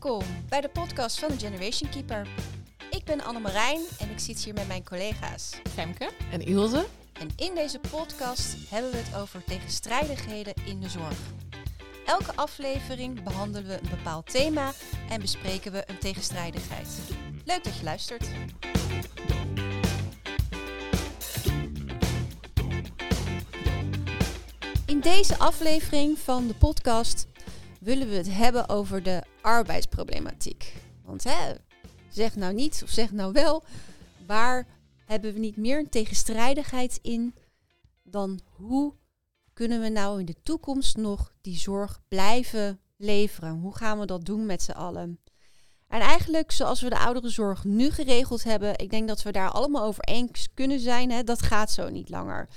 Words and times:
Welkom 0.00 0.26
bij 0.48 0.60
de 0.60 0.68
podcast 0.68 1.18
van 1.18 1.28
de 1.28 1.38
Generation 1.38 1.90
Keeper. 1.90 2.28
Ik 2.90 3.04
ben 3.04 3.24
Annemarijn 3.24 3.80
en 3.98 4.10
ik 4.10 4.18
zit 4.18 4.44
hier 4.44 4.54
met 4.54 4.66
mijn 4.66 4.84
collega's 4.84 5.60
Femke. 5.68 6.10
En 6.30 6.40
Ilse? 6.40 6.86
En 7.12 7.28
in 7.36 7.54
deze 7.54 7.80
podcast 7.90 8.56
hebben 8.70 8.90
we 8.90 8.96
het 8.96 9.16
over 9.16 9.44
tegenstrijdigheden 9.44 10.54
in 10.64 10.80
de 10.80 10.88
zorg. 10.88 11.18
Elke 12.06 12.34
aflevering 12.34 13.22
behandelen 13.22 13.68
we 13.68 13.78
een 13.82 13.90
bepaald 13.90 14.30
thema 14.30 14.72
en 15.08 15.20
bespreken 15.20 15.72
we 15.72 15.84
een 15.86 15.98
tegenstrijdigheid. 15.98 16.88
Leuk 17.44 17.64
dat 17.64 17.76
je 17.76 17.84
luistert. 17.84 18.28
In 24.86 25.00
deze 25.00 25.38
aflevering 25.38 26.18
van 26.18 26.46
de 26.46 26.54
podcast 26.54 27.26
willen 27.80 28.08
we 28.08 28.16
het 28.16 28.32
hebben 28.32 28.68
over 28.68 29.02
de 29.02 29.27
arbeidsproblematiek. 29.48 30.74
Want 31.04 31.24
hè, 31.24 31.54
zeg 32.08 32.36
nou 32.36 32.54
niet 32.54 32.80
of 32.82 32.90
zeg 32.90 33.12
nou 33.12 33.32
wel, 33.32 33.64
waar 34.26 34.66
hebben 35.04 35.32
we 35.32 35.38
niet 35.38 35.56
meer 35.56 35.78
een 35.78 35.88
tegenstrijdigheid 35.88 36.98
in 37.02 37.34
dan 38.02 38.40
hoe 38.44 38.94
kunnen 39.52 39.80
we 39.80 39.88
nou 39.88 40.20
in 40.20 40.26
de 40.26 40.42
toekomst 40.42 40.96
nog 40.96 41.32
die 41.40 41.58
zorg 41.58 42.00
blijven 42.08 42.80
leveren? 42.96 43.50
Hoe 43.50 43.76
gaan 43.76 43.98
we 43.98 44.06
dat 44.06 44.24
doen 44.24 44.46
met 44.46 44.62
z'n 44.62 44.70
allen? 44.70 45.20
En 45.88 46.00
eigenlijk 46.00 46.52
zoals 46.52 46.80
we 46.80 46.88
de 46.88 46.98
ouderenzorg 46.98 47.64
nu 47.64 47.90
geregeld 47.90 48.44
hebben, 48.44 48.78
ik 48.78 48.90
denk 48.90 49.08
dat 49.08 49.22
we 49.22 49.32
daar 49.32 49.50
allemaal 49.50 49.84
over 49.84 50.04
eens 50.04 50.48
kunnen 50.54 50.80
zijn, 50.80 51.10
hè, 51.10 51.24
dat 51.24 51.42
gaat 51.42 51.70
zo 51.70 51.88
niet 51.88 52.08
langer. 52.08 52.48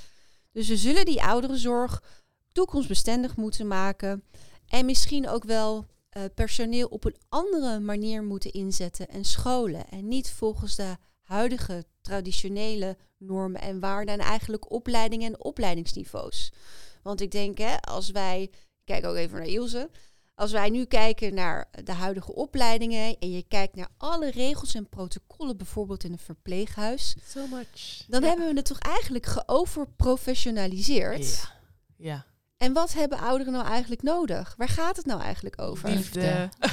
Dus 0.51 0.67
we 0.67 0.77
zullen 0.77 1.05
die 1.05 1.23
ouderenzorg 1.23 2.03
toekomstbestendig 2.51 3.35
moeten 3.35 3.67
maken 3.67 4.23
en 4.65 4.85
misschien 4.85 5.29
ook 5.29 5.43
wel 5.43 5.85
uh, 6.17 6.23
personeel 6.35 6.87
op 6.87 7.05
een 7.05 7.17
andere 7.29 7.79
manier 7.79 8.23
moeten 8.23 8.51
inzetten 8.51 9.09
en 9.09 9.25
scholen. 9.25 9.89
En 9.89 10.07
niet 10.07 10.31
volgens 10.31 10.75
de 10.75 10.97
huidige 11.21 11.85
traditionele 12.01 12.97
normen 13.17 13.61
en 13.61 13.79
waarden 13.79 14.13
en 14.13 14.19
eigenlijk 14.19 14.71
opleidingen 14.71 15.33
en 15.33 15.43
opleidingsniveaus. 15.43 16.51
Want 17.03 17.21
ik 17.21 17.31
denk, 17.31 17.57
hè, 17.57 17.81
als 17.81 18.09
wij, 18.09 18.41
ik 18.41 18.67
kijk 18.83 19.05
ook 19.05 19.15
even 19.15 19.37
naar 19.37 19.47
Ilse, 19.47 19.89
als 20.35 20.51
wij 20.51 20.69
nu 20.69 20.85
kijken 20.85 21.33
naar 21.33 21.69
de 21.83 21.91
huidige 21.91 22.33
opleidingen 22.33 23.19
en 23.19 23.31
je 23.31 23.43
kijkt 23.47 23.75
naar 23.75 23.89
alle 23.97 24.31
regels 24.31 24.73
en 24.73 24.89
protocollen, 24.89 25.57
bijvoorbeeld 25.57 26.03
in 26.03 26.11
een 26.11 26.19
verpleeghuis, 26.19 27.15
so 27.25 27.47
much. 27.47 28.05
dan 28.07 28.23
hebben 28.23 28.47
we 28.47 28.55
het 28.55 28.65
toch 28.65 28.79
eigenlijk 28.79 29.25
geoverprofessionaliseerd. 29.25 31.27
Ja. 31.27 31.51
ja. 31.97 32.25
En 32.61 32.73
wat 32.73 32.93
hebben 32.93 33.19
ouderen 33.19 33.53
nou 33.53 33.65
eigenlijk 33.65 34.01
nodig? 34.01 34.53
Waar 34.57 34.69
gaat 34.69 34.97
het 34.97 35.05
nou 35.05 35.21
eigenlijk 35.21 35.61
over? 35.61 35.89
Liefde. 35.89 36.49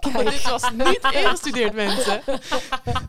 Oh, 0.00 0.18
dit 0.18 0.42
was 0.42 0.70
niet 0.70 1.08
ingestudeerd, 1.12 1.74
mensen. 1.74 2.22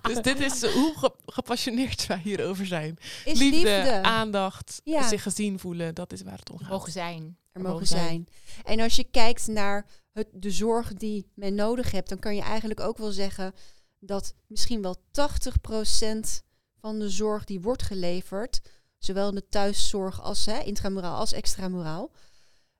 dus 0.02 0.22
dit 0.22 0.40
is 0.40 0.66
hoe 0.66 0.94
ge 0.98 1.12
gepassioneerd 1.26 2.08
wij 2.08 2.20
hierover 2.23 2.66
zijn. 2.66 2.98
Is 3.26 3.40
liefde, 3.40 3.58
liefde. 3.58 4.02
aandacht, 4.02 4.81
Ja. 4.84 5.08
zich 5.08 5.23
gezien 5.23 5.59
voelen, 5.59 5.96
dat 5.96 6.14
is 6.14 6.22
waar 6.22 6.38
het 6.38 6.50
om 6.52 6.58
gaat. 6.58 6.70
Mogen 6.70 6.92
zijn. 6.92 7.38
er 7.52 7.62
mogen 7.62 7.88
zijn. 7.88 8.28
En 8.64 8.80
als 8.80 8.96
je 8.96 9.03
kijkt 9.03 9.48
naar 9.48 9.86
het, 10.12 10.28
de 10.31 10.52
zorg 10.52 10.94
die 10.94 11.31
men 11.34 11.56
nodig 11.56 11.92
hebt, 11.92 12.09
dan 12.09 12.20
kan 12.20 12.36
je 12.36 12.42
eigenlijk 12.42 12.80
ook 12.80 12.98
wel 12.98 13.12
zeggen 13.12 13.53
dat 14.00 14.34
misschien 14.48 14.81
wel 14.81 14.96
80% 14.96 16.44
van 16.80 17.00
de 17.00 17.09
zorg 17.09 17.44
die 17.44 17.62
wordt 17.62 17.84
geleverd, 17.84 18.62
zowel 18.98 19.30
in 19.30 19.36
de 19.36 19.48
thuiszorg 19.50 20.22
als 20.22 20.46
hè, 20.46 20.60
intramuraal 20.60 21.18
als 21.18 21.34
extramuraal, 21.34 22.12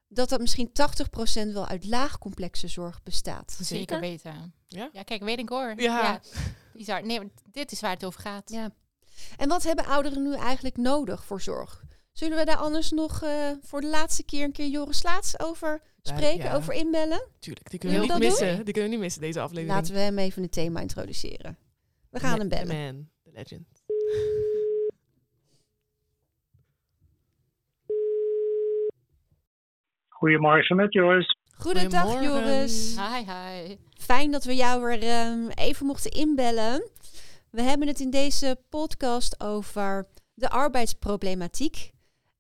dat 0.08 0.30
dat 0.30 0.40
misschien 0.40 0.70
80% 1.50 1.54
wel 1.54 1.68
uit 1.68 1.86
laagcomplexe 1.86 2.68
zorg 2.68 3.04
bestaat. 3.04 3.58
Zeker 3.62 4.00
weten. 4.00 4.54
Ja? 4.68 4.90
Ja, 4.94 5.04
kijk, 5.04 5.24
weet 5.24 5.40
ik 5.40 5.50
hoor. 5.50 5.74
Ja. 5.78 6.22
bizar. 6.74 7.06
Nee, 7.06 7.32
dit 7.52 7.72
is 7.72 7.82
waar 7.82 7.94
het 7.94 8.06
over 8.06 8.22
gaat. 8.22 8.50
Ja. 8.50 8.72
En 9.38 9.50
wat 9.50 9.64
hebben 9.64 9.86
ouderen 9.86 10.24
nu 10.24 10.34
eigenlijk 10.36 10.78
nodig 10.78 11.26
voor 11.26 11.42
zorg? 11.42 11.84
Zullen 12.12 12.38
we 12.38 12.46
daar 12.46 12.58
anders 12.58 12.92
nog 12.92 13.24
eh, 13.24 13.52
voor 13.62 13.82
de 13.82 13.88
laatste 13.88 14.24
keer 14.24 14.44
een 14.44 14.52
keer 14.52 14.68
Joris 14.68 15.04
Laats 15.04 15.40
over 15.40 15.82
spreken, 16.02 16.46
ja. 16.46 16.56
over 16.56 16.74
inbellen? 16.74 17.28
Tuurlijk, 17.40 17.70
die 17.70 17.80
kunnen 17.80 18.00
we 18.00 18.06
niet 18.06 18.18
missen. 18.18 18.56
Die 18.56 18.74
kunnen 18.74 18.84
we 18.84 18.90
niet 18.90 19.00
missen, 19.00 19.22
deze 19.22 19.40
aflevering. 19.40 19.76
Laten 19.76 19.94
we 19.94 20.00
hem 20.00 20.18
even 20.18 20.42
het 20.42 20.52
thema 20.52 20.80
introduceren. 20.80 21.58
We 22.10 22.20
gaan 22.20 22.40
hem 22.40 22.50
The 22.50 22.56
bellen. 22.56 22.96
man, 22.96 23.10
the 23.24 23.32
legend. 23.34 23.68
Goedemorgen 30.16 30.76
met 30.76 30.94
Joris. 30.94 31.38
Goedendag. 31.58 32.24
Joris. 32.24 32.98
Hi, 32.98 33.32
hi. 33.32 33.76
Fijn 33.98 34.32
dat 34.32 34.44
we 34.44 34.56
jou 34.56 34.84
weer 34.84 35.04
ehm, 35.04 35.48
even 35.48 35.86
mochten 35.86 36.12
inbellen. 36.12 36.90
We 37.52 37.62
hebben 37.62 37.88
het 37.88 38.00
in 38.00 38.10
deze 38.10 38.58
podcast 38.70 39.44
over 39.44 40.08
de 40.34 40.50
arbeidsproblematiek. 40.50 41.92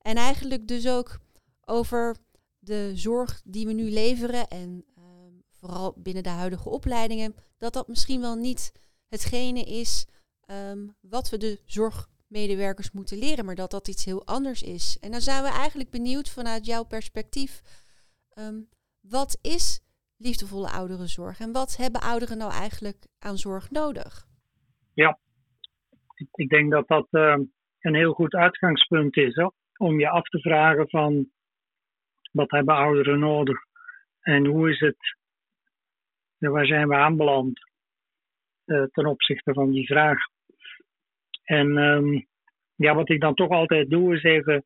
En 0.01 0.15
eigenlijk 0.15 0.67
dus 0.67 0.87
ook 0.87 1.17
over 1.65 2.15
de 2.59 2.91
zorg 2.93 3.41
die 3.45 3.65
we 3.65 3.73
nu 3.73 3.91
leveren. 3.91 4.47
En 4.47 4.85
ehm, 4.95 5.33
vooral 5.51 5.93
binnen 5.97 6.23
de 6.23 6.29
huidige 6.29 6.69
opleidingen. 6.69 7.35
Dat 7.57 7.73
dat 7.73 7.87
misschien 7.87 8.21
wel 8.21 8.35
niet 8.35 8.71
hetgene 9.07 9.63
is 9.63 10.07
ehm, 10.45 10.87
wat 11.01 11.29
we 11.29 11.37
de 11.37 11.59
zorgmedewerkers 12.29 12.91
moeten 12.91 13.17
leren. 13.17 13.45
Maar 13.45 13.55
dat 13.55 13.71
dat 13.71 13.87
iets 13.87 14.05
heel 14.05 14.25
anders 14.25 14.63
is. 14.63 14.97
En 15.01 15.11
dan 15.11 15.21
zijn 15.21 15.43
we 15.43 15.49
eigenlijk 15.49 15.89
benieuwd 15.89 16.29
vanuit 16.29 16.65
jouw 16.65 16.83
perspectief. 16.83 17.83
ehm, 18.29 18.61
wat 19.01 19.39
is 19.41 19.81
liefdevolle 20.17 20.69
ouderenzorg? 20.69 21.39
En 21.39 21.51
wat 21.51 21.77
hebben 21.77 22.01
ouderen 22.01 22.37
nou 22.37 22.51
eigenlijk 22.51 23.05
aan 23.19 23.37
zorg 23.37 23.71
nodig? 23.71 24.25
Ik- 26.17 26.27
Ik 26.31 26.49
denk 26.49 26.71
dat 26.71 26.87
dat 26.87 27.07
eh, 27.11 27.35
een 27.79 27.95
heel 27.95 28.13
goed 28.13 28.33
uitgangspunt 28.33 29.17
is 29.17 29.35
om 29.77 29.99
je 29.99 30.09
af 30.09 30.23
te 30.29 30.39
vragen 30.39 30.89
van 30.89 31.29
wat 32.31 32.51
hebben 32.51 32.75
ouderen 32.75 33.19
nodig 33.19 33.57
en 34.19 34.45
hoe 34.45 34.69
is 34.71 34.79
het, 34.79 34.97
ja, 36.37 36.49
waar 36.49 36.65
zijn 36.65 36.87
we 36.87 36.95
aanbeland 36.95 37.59
eh, 38.65 38.83
ten 38.83 39.05
opzichte 39.05 39.53
van 39.53 39.71
die 39.71 39.85
vraag. 39.85 40.17
En 41.45 41.77
ehm, 41.77 42.21
ja, 42.75 42.95
wat 42.95 43.09
ik 43.09 43.19
dan 43.21 43.33
toch 43.33 43.49
altijd 43.49 43.89
doe 43.89 44.15
is 44.15 44.23
even, 44.23 44.65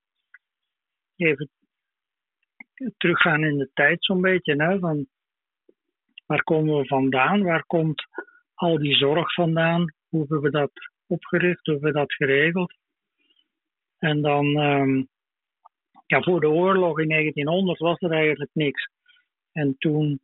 even 1.15 1.49
teruggaan 2.97 3.43
in 3.43 3.57
de 3.57 3.69
tijd 3.73 4.05
zo'n 4.05 4.21
beetje. 4.21 4.63
Hè, 4.63 4.79
van 4.79 5.07
waar 6.25 6.43
komen 6.43 6.77
we 6.77 6.85
vandaan? 6.85 7.43
Waar 7.43 7.65
komt 7.65 8.03
al 8.53 8.77
die 8.77 8.95
zorg 8.95 9.33
vandaan? 9.33 9.93
Hoe 10.09 10.19
hebben 10.19 10.41
we 10.41 10.49
dat 10.49 10.71
opgericht? 11.07 11.65
Hoe 11.65 11.73
hebben 11.73 11.93
we 11.93 11.99
dat 11.99 12.13
geregeld? 12.13 12.73
En 13.97 14.21
dan, 14.21 14.45
ehm, 14.45 15.03
ja, 16.05 16.21
voor 16.21 16.39
de 16.39 16.49
oorlog 16.49 16.99
in 16.99 17.07
1900 17.07 17.79
was 17.79 17.99
er 17.99 18.11
eigenlijk 18.11 18.51
niks. 18.53 18.89
En 19.51 19.75
toen 19.77 20.19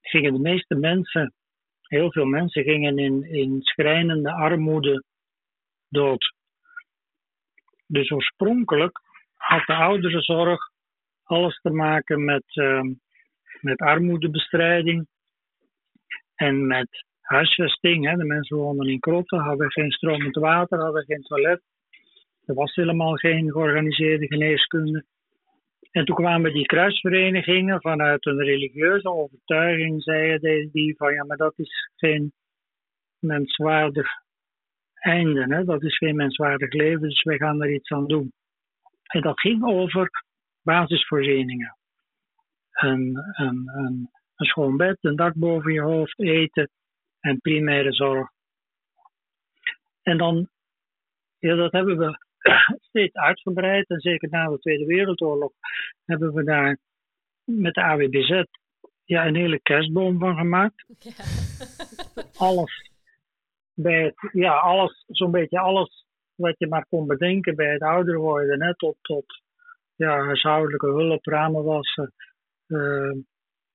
gingen 0.00 0.32
de 0.32 0.38
meeste 0.38 0.74
mensen, 0.74 1.34
heel 1.82 2.12
veel 2.12 2.24
mensen, 2.24 2.62
gingen 2.62 2.98
in, 2.98 3.22
in 3.22 3.62
schrijnende 3.62 4.32
armoede 4.32 5.04
dood. 5.90 6.34
Dus 7.86 8.10
oorspronkelijk 8.10 9.00
had 9.36 9.66
de 9.66 9.74
ouderenzorg 9.74 10.60
alles 11.22 11.60
te 11.60 11.70
maken 11.70 12.24
met, 12.24 12.44
ehm, 12.46 12.92
met 13.60 13.78
armoedebestrijding 13.78 15.06
en 16.34 16.66
met 16.66 17.04
huisvesting. 17.20 18.06
Hè. 18.06 18.16
De 18.16 18.24
mensen 18.24 18.56
woonden 18.56 18.88
in 18.88 19.00
krotten, 19.00 19.38
hadden 19.38 19.72
geen 19.72 19.90
stromend 19.90 20.36
water, 20.36 20.80
hadden 20.80 21.04
geen 21.04 21.22
toilet. 21.22 21.62
Er 22.44 22.54
was 22.54 22.74
helemaal 22.74 23.14
geen 23.14 23.50
georganiseerde 23.50 24.26
geneeskunde. 24.26 25.04
En 25.90 26.04
toen 26.04 26.16
kwamen 26.16 26.52
die 26.52 26.66
kruisverenigingen 26.66 27.80
vanuit 27.80 28.26
een 28.26 28.42
religieuze 28.42 29.08
overtuiging, 29.08 30.02
zeiden 30.02 30.70
die 30.72 30.96
van 30.96 31.12
ja, 31.14 31.24
maar 31.24 31.36
dat 31.36 31.58
is 31.58 31.90
geen 31.96 32.32
menswaardig 33.18 34.08
einde, 35.00 35.54
hè? 35.54 35.64
dat 35.64 35.82
is 35.82 35.96
geen 35.96 36.16
menswaardig 36.16 36.72
leven, 36.72 37.08
dus 37.08 37.22
wij 37.22 37.36
gaan 37.36 37.62
er 37.62 37.74
iets 37.74 37.90
aan 37.90 38.06
doen. 38.06 38.32
En 39.02 39.20
dat 39.20 39.40
ging 39.40 39.64
over 39.64 40.10
basisvoorzieningen. 40.62 41.76
Een, 42.70 43.16
een, 43.32 43.70
een, 43.74 44.10
een 44.36 44.46
schoon 44.46 44.76
bed, 44.76 44.96
een 45.00 45.16
dak 45.16 45.34
boven 45.34 45.72
je 45.72 45.80
hoofd, 45.80 46.20
eten 46.20 46.70
en 47.20 47.40
primaire 47.40 47.92
zorg. 47.92 48.28
En 50.02 50.18
dan, 50.18 50.48
ja, 51.38 51.54
dat 51.54 51.72
hebben 51.72 51.98
we 51.98 52.18
steeds 52.88 53.14
uitgebreid. 53.14 53.88
En 53.88 54.00
zeker 54.00 54.28
na 54.28 54.48
de 54.48 54.58
Tweede 54.58 54.86
Wereldoorlog 54.86 55.52
hebben 56.04 56.32
we 56.32 56.44
daar 56.44 56.78
met 57.44 57.74
de 57.74 57.82
AWBZ 57.82 58.42
ja, 59.04 59.26
een 59.26 59.36
hele 59.36 59.60
kerstboom 59.60 60.18
van 60.18 60.36
gemaakt. 60.36 60.84
Alles 62.38 62.89
bij 63.82 64.04
het, 64.04 64.30
ja, 64.32 64.58
alles, 64.58 65.04
zo'n 65.06 65.30
beetje 65.30 65.58
alles 65.58 66.04
wat 66.34 66.58
je 66.58 66.68
maar 66.68 66.86
kon 66.88 67.06
bedenken 67.06 67.56
bij 67.56 67.72
het 67.72 67.82
ouder 67.82 68.18
worden, 68.18 68.62
hè, 68.62 68.76
tot, 68.76 68.96
tot 69.00 69.24
ja, 69.94 70.24
huishoudelijke 70.24 70.86
hulp, 70.86 71.24
ramen 71.24 71.64
wassen. 71.64 72.12
eh, 72.66 73.12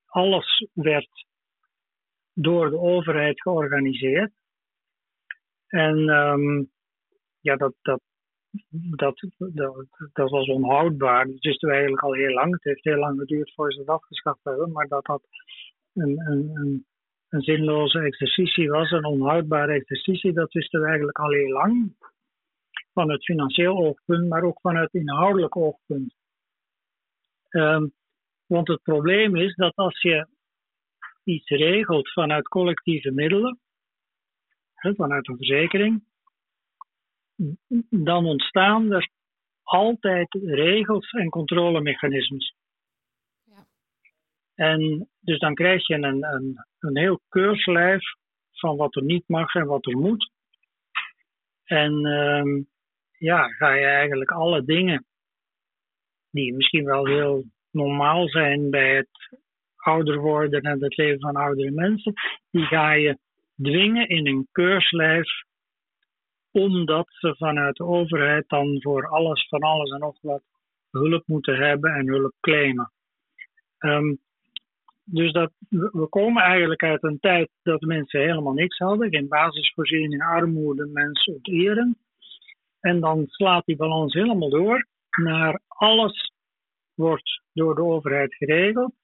alles 0.06 0.68
werd 0.72 1.26
door 2.32 2.70
de 2.70 2.78
overheid 2.78 3.40
georganiseerd. 3.42 4.32
En 5.66 6.08
ehm, 6.08 6.64
ja, 7.40 7.56
dat, 7.56 7.74
dat, 7.82 8.00
dat, 8.70 9.28
dat, 10.12 10.30
was 10.30 10.48
onhoudbaar. 10.48 11.26
Dat 11.26 11.38
wisten 11.38 11.68
we 11.68 11.74
eigenlijk 11.74 12.04
al 12.04 12.12
heel 12.12 12.32
lang. 12.32 12.52
Het 12.52 12.64
heeft 12.64 12.84
heel 12.84 12.98
lang 12.98 13.18
geduurd 13.18 13.54
voor 13.54 13.72
ze 13.72 13.78
het 13.78 13.88
afgeschaft 13.88 14.44
hebben, 14.44 14.72
maar 14.72 14.88
dat 14.88 15.04
dat 15.04 15.22
een, 15.94 16.20
een, 16.20 16.50
een, 16.54 16.86
een 17.28 17.40
zinloze 17.40 17.98
exercitie 17.98 18.70
was, 18.70 18.90
een 18.90 19.04
onhoudbare 19.04 19.72
exercitie, 19.72 20.32
dat 20.32 20.52
wisten 20.52 20.80
we 20.80 20.86
eigenlijk 20.86 21.18
al 21.18 21.48
lang. 21.48 21.94
Van 22.92 23.10
het 23.10 23.24
financieel 23.24 23.76
oogpunt, 23.76 24.28
maar 24.28 24.42
ook 24.42 24.60
vanuit 24.60 24.94
inhoudelijk 24.94 25.56
oogpunt. 25.56 26.14
Um, 27.50 27.92
want 28.46 28.68
het 28.68 28.82
probleem 28.82 29.36
is 29.36 29.54
dat 29.54 29.76
als 29.76 30.02
je 30.02 30.26
iets 31.24 31.48
regelt 31.48 32.12
vanuit 32.12 32.48
collectieve 32.48 33.10
middelen, 33.10 33.58
vanuit 34.74 35.28
een 35.28 35.36
verzekering, 35.36 36.04
dan 37.90 38.26
ontstaan 38.26 38.92
er 38.92 39.10
altijd 39.62 40.34
regels 40.42 41.10
en 41.10 41.28
controlemechanismes. 41.28 42.55
En 44.56 45.08
dus 45.20 45.38
dan 45.38 45.54
krijg 45.54 45.86
je 45.86 45.94
een, 45.94 46.24
een, 46.24 46.66
een 46.78 46.96
heel 46.96 47.20
keurslijf 47.28 48.02
van 48.52 48.76
wat 48.76 48.96
er 48.96 49.02
niet 49.02 49.28
mag 49.28 49.54
en 49.54 49.66
wat 49.66 49.86
er 49.86 49.96
moet. 49.96 50.30
En 51.64 52.06
uh, 52.06 52.64
ja, 53.18 53.48
ga 53.48 53.72
je 53.72 53.84
eigenlijk 53.84 54.30
alle 54.30 54.64
dingen 54.64 55.06
die 56.30 56.54
misschien 56.54 56.84
wel 56.84 57.06
heel 57.06 57.44
normaal 57.70 58.28
zijn 58.28 58.70
bij 58.70 58.96
het 58.96 59.38
ouder 59.76 60.18
worden 60.18 60.60
en 60.60 60.82
het 60.82 60.96
leven 60.96 61.20
van 61.20 61.36
oudere 61.36 61.70
mensen, 61.70 62.12
die 62.50 62.64
ga 62.64 62.92
je 62.92 63.18
dwingen 63.56 64.08
in 64.08 64.26
een 64.26 64.48
keurslijf 64.52 65.44
omdat 66.50 67.06
ze 67.08 67.34
vanuit 67.36 67.76
de 67.76 67.84
overheid 67.84 68.48
dan 68.48 68.82
voor 68.82 69.08
alles, 69.08 69.48
van 69.48 69.60
alles 69.60 69.90
en 69.90 69.98
nog 70.00 70.18
wat 70.20 70.42
hulp 70.90 71.22
moeten 71.26 71.56
hebben 71.56 71.94
en 71.94 72.08
hulp 72.08 72.34
claimen. 72.40 72.92
Um, 73.78 74.18
dus 75.08 75.32
dat, 75.32 75.52
we 75.68 76.06
komen 76.08 76.42
eigenlijk 76.42 76.82
uit 76.82 77.02
een 77.02 77.20
tijd 77.20 77.50
dat 77.62 77.80
mensen 77.80 78.20
helemaal 78.20 78.52
niks 78.52 78.78
hadden, 78.78 79.10
geen 79.10 79.28
basisvoorziening, 79.28 80.22
armoede, 80.22 80.86
mensen 80.86 81.34
onteren. 81.34 81.96
En 82.80 83.00
dan 83.00 83.26
slaat 83.26 83.64
die 83.64 83.76
balans 83.76 84.14
helemaal 84.14 84.50
door 84.50 84.86
naar 85.22 85.60
alles 85.68 86.32
wordt 86.94 87.42
door 87.52 87.74
de 87.74 87.82
overheid 87.82 88.34
geregeld. 88.34 88.94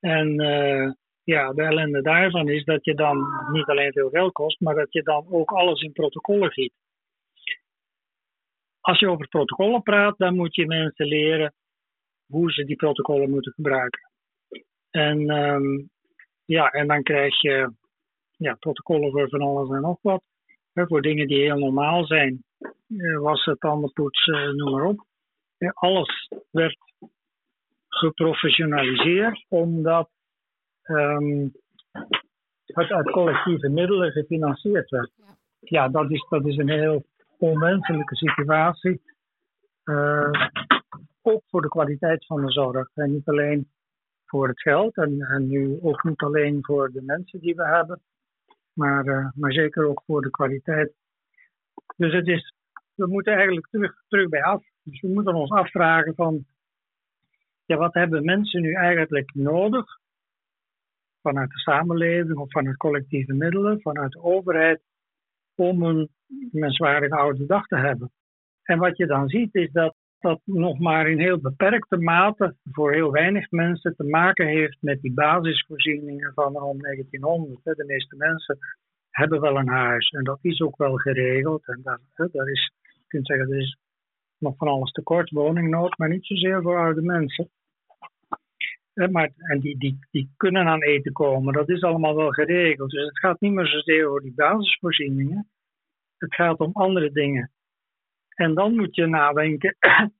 En 0.00 0.40
uh, 0.40 0.92
ja, 1.24 1.52
de 1.52 1.62
ellende 1.62 2.02
daarvan 2.02 2.48
is 2.48 2.64
dat 2.64 2.84
je 2.84 2.94
dan 2.94 3.26
niet 3.52 3.66
alleen 3.66 3.92
veel 3.92 4.10
geld 4.10 4.32
kost, 4.32 4.60
maar 4.60 4.74
dat 4.74 4.92
je 4.92 5.02
dan 5.02 5.26
ook 5.30 5.50
alles 5.50 5.80
in 5.80 5.92
protocollen 5.92 6.52
giet. 6.52 6.72
Als 8.80 8.98
je 8.98 9.08
over 9.08 9.28
protocollen 9.28 9.82
praat, 9.82 10.18
dan 10.18 10.36
moet 10.36 10.54
je 10.54 10.66
mensen 10.66 11.06
leren 11.06 11.54
hoe 12.26 12.52
ze 12.52 12.64
die 12.64 12.76
protocollen 12.76 13.30
moeten 13.30 13.52
gebruiken. 13.52 14.11
En, 14.92 15.30
um, 15.30 15.90
ja, 16.44 16.70
en 16.70 16.86
dan 16.86 17.02
krijg 17.02 17.40
je 17.40 17.72
ja, 18.36 18.54
protocollen 18.54 19.10
voor 19.10 19.28
van 19.28 19.40
alles 19.40 19.70
en 19.70 19.80
nog 19.80 19.98
wat. 20.02 20.22
Hè, 20.72 20.86
voor 20.86 21.02
dingen 21.02 21.26
die 21.26 21.40
heel 21.40 21.58
normaal 21.58 22.04
zijn. 22.06 22.44
Uh, 22.88 23.18
was 23.18 23.44
het 23.44 23.60
tandenpoets, 23.60 24.26
uh, 24.26 24.50
noem 24.50 24.72
maar 24.72 24.84
op. 24.84 25.06
Alles 25.74 26.28
werd 26.50 26.76
geprofessionaliseerd 27.88 29.44
omdat 29.48 30.10
um, 30.84 31.52
het 32.66 32.90
uit 32.90 33.10
collectieve 33.10 33.68
middelen 33.68 34.12
gefinancierd 34.12 34.90
werd. 34.90 35.10
Ja, 35.60 35.88
dat, 35.88 36.10
is, 36.10 36.26
dat 36.28 36.46
is 36.46 36.56
een 36.56 36.70
heel 36.70 37.04
onwenselijke 37.38 38.16
situatie. 38.16 39.02
Uh, 39.84 40.30
ook 41.22 41.42
voor 41.46 41.62
de 41.62 41.68
kwaliteit 41.68 42.26
van 42.26 42.46
de 42.46 42.52
zorg. 42.52 42.88
En 42.94 43.10
niet 43.10 43.28
alleen 43.28 43.71
voor 44.32 44.48
het 44.48 44.60
geld 44.60 44.96
en, 44.96 45.46
nu 45.48 45.78
ook 45.82 46.04
niet 46.04 46.20
alleen 46.20 46.64
voor 46.64 46.90
de 46.92 47.02
mensen 47.02 47.40
die 47.40 47.54
we 47.54 47.66
hebben, 47.66 48.00
maar, 48.72 49.06
uh, 49.06 49.28
maar 49.34 49.52
zeker 49.52 49.88
ook 49.88 50.02
voor 50.06 50.22
de 50.22 50.30
kwaliteit. 50.30 50.92
Dus 51.96 52.12
het 52.12 52.26
is, 52.26 52.54
we 52.94 53.06
moeten 53.06 53.34
eigenlijk 53.34 53.66
terug, 53.70 54.04
terug 54.08 54.28
bij 54.28 54.42
af. 54.42 54.64
Dus 54.82 55.00
we 55.00 55.08
moeten 55.08 55.34
ons 55.34 55.50
afvragen 55.50 56.14
van, 56.14 56.44
ja, 57.64 57.76
wat 57.76 57.94
hebben 57.94 58.24
mensen 58.24 58.62
nu 58.62 58.72
eigenlijk 58.72 59.34
nodig 59.34 59.98
vanuit 61.22 61.50
de 61.50 61.58
samenleving 61.58 62.38
of 62.38 62.50
vanuit 62.50 62.76
collectieve 62.76 63.32
middelen, 63.32 63.80
vanuit 63.80 64.12
de 64.12 64.22
overheid, 64.22 64.82
om 65.54 65.82
een 65.82 66.08
menswaardige 66.50 67.16
oude 67.16 67.46
dag 67.46 67.66
te 67.66 67.76
hebben. 67.76 68.10
En 68.62 68.78
wat 68.78 68.96
je 68.96 69.06
dan 69.06 69.28
ziet 69.28 69.54
is 69.54 69.72
dat 69.72 69.94
dat 70.22 70.40
nog 70.44 70.78
maar 70.78 71.08
in 71.08 71.20
heel 71.20 71.40
beperkte 71.40 71.96
mate 71.96 72.56
voor 72.72 72.92
heel 72.92 73.10
weinig 73.10 73.50
mensen 73.50 73.96
te 73.96 74.04
maken 74.04 74.46
heeft 74.46 74.76
met 74.80 75.00
die 75.00 75.12
basisvoorzieningen 75.12 76.32
van 76.34 76.56
rond 76.56 76.82
1900. 76.82 77.64
De 77.64 77.84
meeste 77.86 78.16
mensen 78.16 78.58
hebben 79.10 79.40
wel 79.40 79.56
een 79.56 79.68
huis 79.68 80.10
en 80.10 80.24
dat 80.24 80.38
is 80.42 80.60
ook 80.60 80.76
wel 80.76 80.96
geregeld. 80.96 81.66
En 81.66 81.80
daar, 81.82 82.00
daar 82.14 82.48
is, 82.48 82.72
je 82.82 83.04
kunt 83.06 83.26
zeggen, 83.26 83.50
er 83.50 83.58
is 83.58 83.76
nog 84.38 84.56
van 84.56 84.68
alles 84.68 84.92
tekort, 84.92 85.30
woningnood, 85.30 85.98
maar 85.98 86.08
niet 86.08 86.26
zozeer 86.26 86.62
voor 86.62 86.78
oude 86.78 87.02
mensen. 87.02 87.50
Maar, 88.94 89.32
en 89.36 89.60
die, 89.60 89.78
die, 89.78 89.98
die 90.10 90.32
kunnen 90.36 90.66
aan 90.66 90.82
eten 90.82 91.12
komen, 91.12 91.52
dat 91.52 91.68
is 91.68 91.82
allemaal 91.82 92.16
wel 92.16 92.30
geregeld. 92.30 92.90
Dus 92.90 93.04
het 93.04 93.18
gaat 93.18 93.40
niet 93.40 93.52
meer 93.52 93.66
zozeer 93.66 94.08
over 94.08 94.22
die 94.22 94.34
basisvoorzieningen. 94.34 95.48
Het 96.18 96.34
gaat 96.34 96.58
om 96.58 96.70
andere 96.72 97.12
dingen. 97.12 97.50
En 98.34 98.54
dan 98.54 98.74
moet 98.74 98.94
je 98.94 99.06
nadenken, 99.06 99.76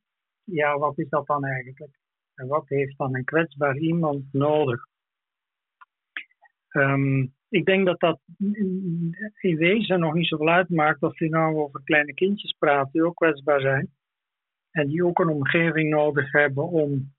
ja, 0.61 0.79
wat 0.79 0.99
is 0.99 1.09
dat 1.09 1.26
dan 1.26 1.44
eigenlijk? 1.44 1.99
En 2.35 2.47
wat 2.47 2.69
heeft 2.69 2.99
dan 2.99 3.14
een 3.14 3.25
kwetsbaar 3.25 3.76
iemand 3.76 4.32
nodig? 4.32 4.87
Um, 6.69 7.35
ik 7.49 7.64
denk 7.64 7.87
dat 7.87 8.00
dat 8.00 8.20
in 9.41 9.56
wezen 9.56 10.00
nog 10.00 10.14
niet 10.14 10.26
zoveel 10.26 10.49
uitmaakt 10.49 11.03
of 11.03 11.19
je 11.19 11.29
nou 11.29 11.56
over 11.56 11.81
kleine 11.85 12.14
kindjes 12.14 12.56
praat 12.59 12.93
die 12.93 13.05
ook 13.05 13.14
kwetsbaar 13.14 13.61
zijn. 13.61 13.91
En 14.70 14.88
die 14.88 15.05
ook 15.05 15.19
een 15.19 15.28
omgeving 15.28 15.90
nodig 15.90 16.33
hebben 16.33 16.69
om 16.69 17.12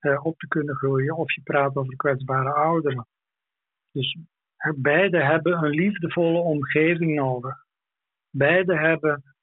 uh, 0.00 0.24
op 0.24 0.38
te 0.38 0.48
kunnen 0.48 0.74
groeien. 0.74 1.16
Of 1.16 1.34
je 1.34 1.42
praat 1.42 1.76
over 1.76 1.96
kwetsbare 1.96 2.52
ouderen. 2.52 3.06
Dus 3.92 4.18
beide 4.76 5.24
hebben 5.24 5.64
een 5.64 5.70
liefdevolle 5.70 6.38
omgeving 6.38 7.14
nodig. 7.14 7.54
Beide 8.30 8.76
hebben 8.78 9.35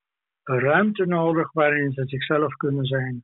ruimte 0.43 1.05
nodig 1.05 1.51
waarin 1.51 1.91
ze 1.91 2.03
zichzelf 2.05 2.53
kunnen 2.53 2.85
zijn. 2.85 3.23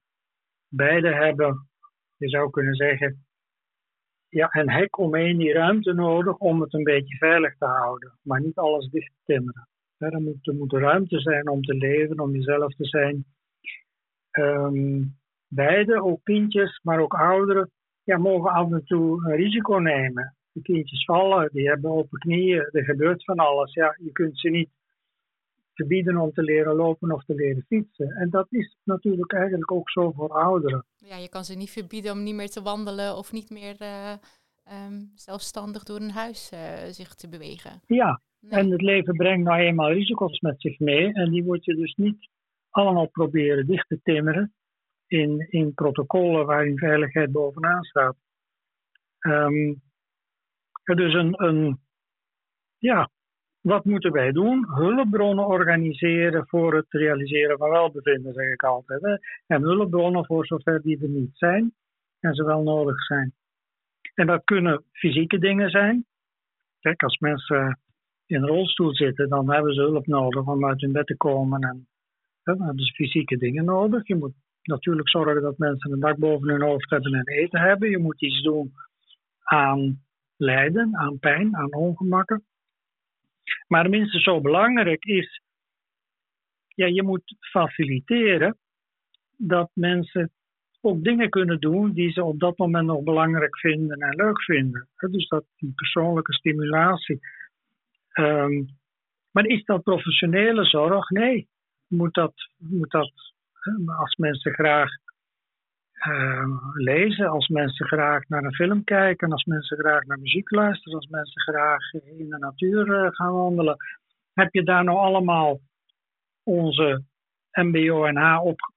Beide 0.67 1.13
hebben, 1.13 1.69
je 2.17 2.29
zou 2.29 2.49
kunnen 2.49 2.75
zeggen, 2.75 3.25
ja, 4.29 4.47
een 4.51 4.69
hek 4.71 4.97
omheen 4.97 5.37
die 5.37 5.53
ruimte 5.53 5.93
nodig 5.93 6.37
om 6.37 6.61
het 6.61 6.73
een 6.73 6.83
beetje 6.83 7.17
veilig 7.17 7.57
te 7.57 7.65
houden, 7.65 8.17
maar 8.21 8.41
niet 8.41 8.57
alles 8.57 8.89
dicht 8.89 9.11
te 9.13 9.33
timmeren. 9.33 9.67
er, 9.97 10.21
moet, 10.21 10.47
er 10.47 10.55
moet 10.55 10.73
ruimte 10.73 11.19
zijn 11.19 11.49
om 11.49 11.61
te 11.61 11.73
leven, 11.73 12.19
om 12.19 12.33
jezelf 12.33 12.73
te 12.73 12.85
zijn. 12.85 13.25
Um, 14.31 15.17
beide, 15.47 16.03
ook 16.03 16.19
kindjes, 16.23 16.79
maar 16.83 16.99
ook 16.99 17.13
ouderen, 17.13 17.71
ja, 18.03 18.17
mogen 18.17 18.51
af 18.51 18.71
en 18.71 18.85
toe 18.85 19.29
een 19.29 19.35
risico 19.35 19.75
nemen. 19.75 20.35
De 20.51 20.61
kindjes 20.61 21.05
vallen, 21.05 21.49
die 21.51 21.67
hebben 21.67 21.91
open 21.91 22.19
knieën, 22.19 22.69
er 22.71 22.83
gebeurt 22.83 23.23
van 23.23 23.37
alles. 23.37 23.73
Ja, 23.73 23.95
je 23.97 24.11
kunt 24.11 24.39
ze 24.39 24.49
niet 24.49 24.69
verbieden 25.79 26.17
om 26.17 26.31
te 26.31 26.43
leren 26.43 26.75
lopen 26.75 27.11
of 27.11 27.23
te 27.23 27.35
leren 27.35 27.65
fietsen. 27.67 28.09
En 28.09 28.29
dat 28.29 28.47
is 28.49 28.77
natuurlijk 28.83 29.33
eigenlijk 29.33 29.71
ook 29.71 29.89
zo 29.89 30.11
voor 30.11 30.29
ouderen. 30.29 30.85
Ja, 30.97 31.15
je 31.15 31.29
kan 31.29 31.43
ze 31.43 31.55
niet 31.55 31.69
verbieden 31.69 32.11
om 32.11 32.23
niet 32.23 32.35
meer 32.35 32.49
te 32.49 32.61
wandelen 32.61 33.17
of 33.17 33.31
niet 33.31 33.49
meer 33.49 33.75
uh, 33.81 34.13
um, 34.87 35.11
zelfstandig 35.15 35.83
door 35.83 35.99
een 35.99 36.11
huis 36.11 36.51
uh, 36.53 36.59
zich 36.91 37.15
te 37.15 37.29
bewegen. 37.29 37.81
Ja, 37.87 38.21
nee. 38.39 38.59
en 38.59 38.71
het 38.71 38.81
leven 38.81 39.15
brengt 39.15 39.45
nou 39.45 39.59
eenmaal 39.59 39.91
risico's 39.91 40.39
met 40.39 40.61
zich 40.61 40.79
mee. 40.79 41.13
En 41.13 41.31
die 41.31 41.43
moet 41.43 41.65
je 41.65 41.75
dus 41.75 41.93
niet 41.95 42.29
allemaal 42.69 43.07
proberen 43.07 43.67
dicht 43.67 43.87
te 43.87 43.99
timmeren 44.03 44.53
in, 45.07 45.47
in 45.49 45.73
protocollen 45.73 46.45
waarin 46.45 46.77
veiligheid 46.77 47.31
bovenaan 47.31 47.83
staat. 47.83 48.15
Um, 49.19 49.81
dus 50.83 51.13
een, 51.13 51.43
een 51.43 51.79
ja, 52.77 53.09
wat 53.61 53.85
moeten 53.85 54.11
wij 54.11 54.31
doen? 54.31 54.67
Hulpbronnen 54.75 55.47
organiseren 55.47 56.47
voor 56.47 56.75
het 56.75 56.85
realiseren 56.89 57.57
van 57.57 57.69
welbevinden, 57.69 58.33
zeg 58.33 58.51
ik 58.51 58.63
altijd. 58.63 59.21
En 59.47 59.61
hulpbronnen 59.61 60.25
voor 60.25 60.45
zover 60.45 60.81
die 60.81 61.01
er 61.01 61.09
niet 61.09 61.37
zijn 61.37 61.73
en 62.19 62.33
ze 62.33 62.43
wel 62.43 62.63
nodig 62.63 63.03
zijn. 63.03 63.33
En 64.13 64.27
dat 64.27 64.43
kunnen 64.43 64.83
fysieke 64.91 65.37
dingen 65.37 65.69
zijn. 65.69 66.05
Kijk, 66.79 67.03
als 67.03 67.17
mensen 67.17 67.79
in 68.25 68.41
een 68.41 68.47
rolstoel 68.47 68.95
zitten, 68.95 69.29
dan 69.29 69.51
hebben 69.51 69.73
ze 69.73 69.81
hulp 69.81 70.07
nodig 70.07 70.45
om 70.45 70.65
uit 70.65 70.81
hun 70.81 70.91
bed 70.91 71.05
te 71.05 71.17
komen. 71.17 71.61
En 71.61 71.87
hè, 72.43 72.55
dan 72.55 72.65
hebben 72.65 72.85
ze 72.85 72.93
fysieke 72.93 73.37
dingen 73.37 73.65
nodig. 73.65 74.07
Je 74.07 74.15
moet 74.15 74.33
natuurlijk 74.63 75.09
zorgen 75.09 75.41
dat 75.41 75.57
mensen 75.57 75.91
een 75.91 75.99
dak 75.99 76.17
boven 76.17 76.49
hun 76.49 76.61
hoofd 76.61 76.89
hebben 76.89 77.13
en 77.13 77.27
eten 77.27 77.59
hebben. 77.59 77.89
Je 77.89 77.97
moet 77.97 78.21
iets 78.21 78.41
doen 78.41 78.71
aan 79.43 80.01
lijden, 80.37 80.97
aan 80.97 81.19
pijn, 81.19 81.55
aan 81.55 81.73
ongemakken. 81.73 82.43
Maar 83.67 83.89
minstens 83.89 84.23
zo 84.23 84.41
belangrijk 84.41 85.05
is, 85.05 85.41
ja, 86.67 86.85
je 86.85 87.03
moet 87.03 87.35
faciliteren 87.39 88.57
dat 89.37 89.69
mensen 89.73 90.31
ook 90.81 91.03
dingen 91.03 91.29
kunnen 91.29 91.59
doen 91.59 91.91
die 91.91 92.11
ze 92.11 92.23
op 92.23 92.39
dat 92.39 92.57
moment 92.57 92.85
nog 92.85 93.03
belangrijk 93.03 93.59
vinden 93.59 93.97
en 93.97 94.15
leuk 94.15 94.43
vinden. 94.43 94.87
Dus 94.95 95.27
dat 95.27 95.45
die 95.57 95.73
persoonlijke 95.75 96.33
stimulatie. 96.33 97.19
Um, 98.13 98.67
maar 99.31 99.45
is 99.45 99.63
dat 99.63 99.83
professionele 99.83 100.65
zorg? 100.65 101.09
Nee. 101.09 101.47
Moet 101.87 102.13
dat, 102.13 102.33
moet 102.57 102.91
dat 102.91 103.11
als 103.85 104.15
mensen 104.15 104.53
graag 104.53 104.89
uh, 106.07 106.45
lezen, 106.73 107.29
als 107.29 107.47
mensen 107.47 107.87
graag 107.87 108.27
naar 108.27 108.43
een 108.43 108.53
film 108.53 108.83
kijken, 108.83 109.31
als 109.31 109.43
mensen 109.43 109.77
graag 109.77 110.03
naar 110.05 110.19
muziek 110.19 110.51
luisteren, 110.51 110.97
als 110.97 111.07
mensen 111.07 111.41
graag 111.41 111.93
in 111.93 112.29
de 112.29 112.37
natuur 112.37 112.87
uh, 112.87 113.07
gaan 113.11 113.33
wandelen, 113.33 113.77
heb 114.33 114.53
je 114.53 114.63
daar 114.63 114.83
nou 114.83 114.97
allemaal 114.97 115.59
onze 116.43 117.03
MBO 117.51 118.05
en 118.05 118.17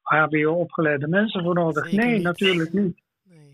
HBO 0.02 0.52
opgeleide 0.52 1.08
mensen 1.08 1.42
voor 1.42 1.54
nodig? 1.54 1.88
Zeker 1.88 2.04
nee, 2.04 2.14
niet. 2.14 2.22
natuurlijk 2.22 2.72
niet. 2.72 3.02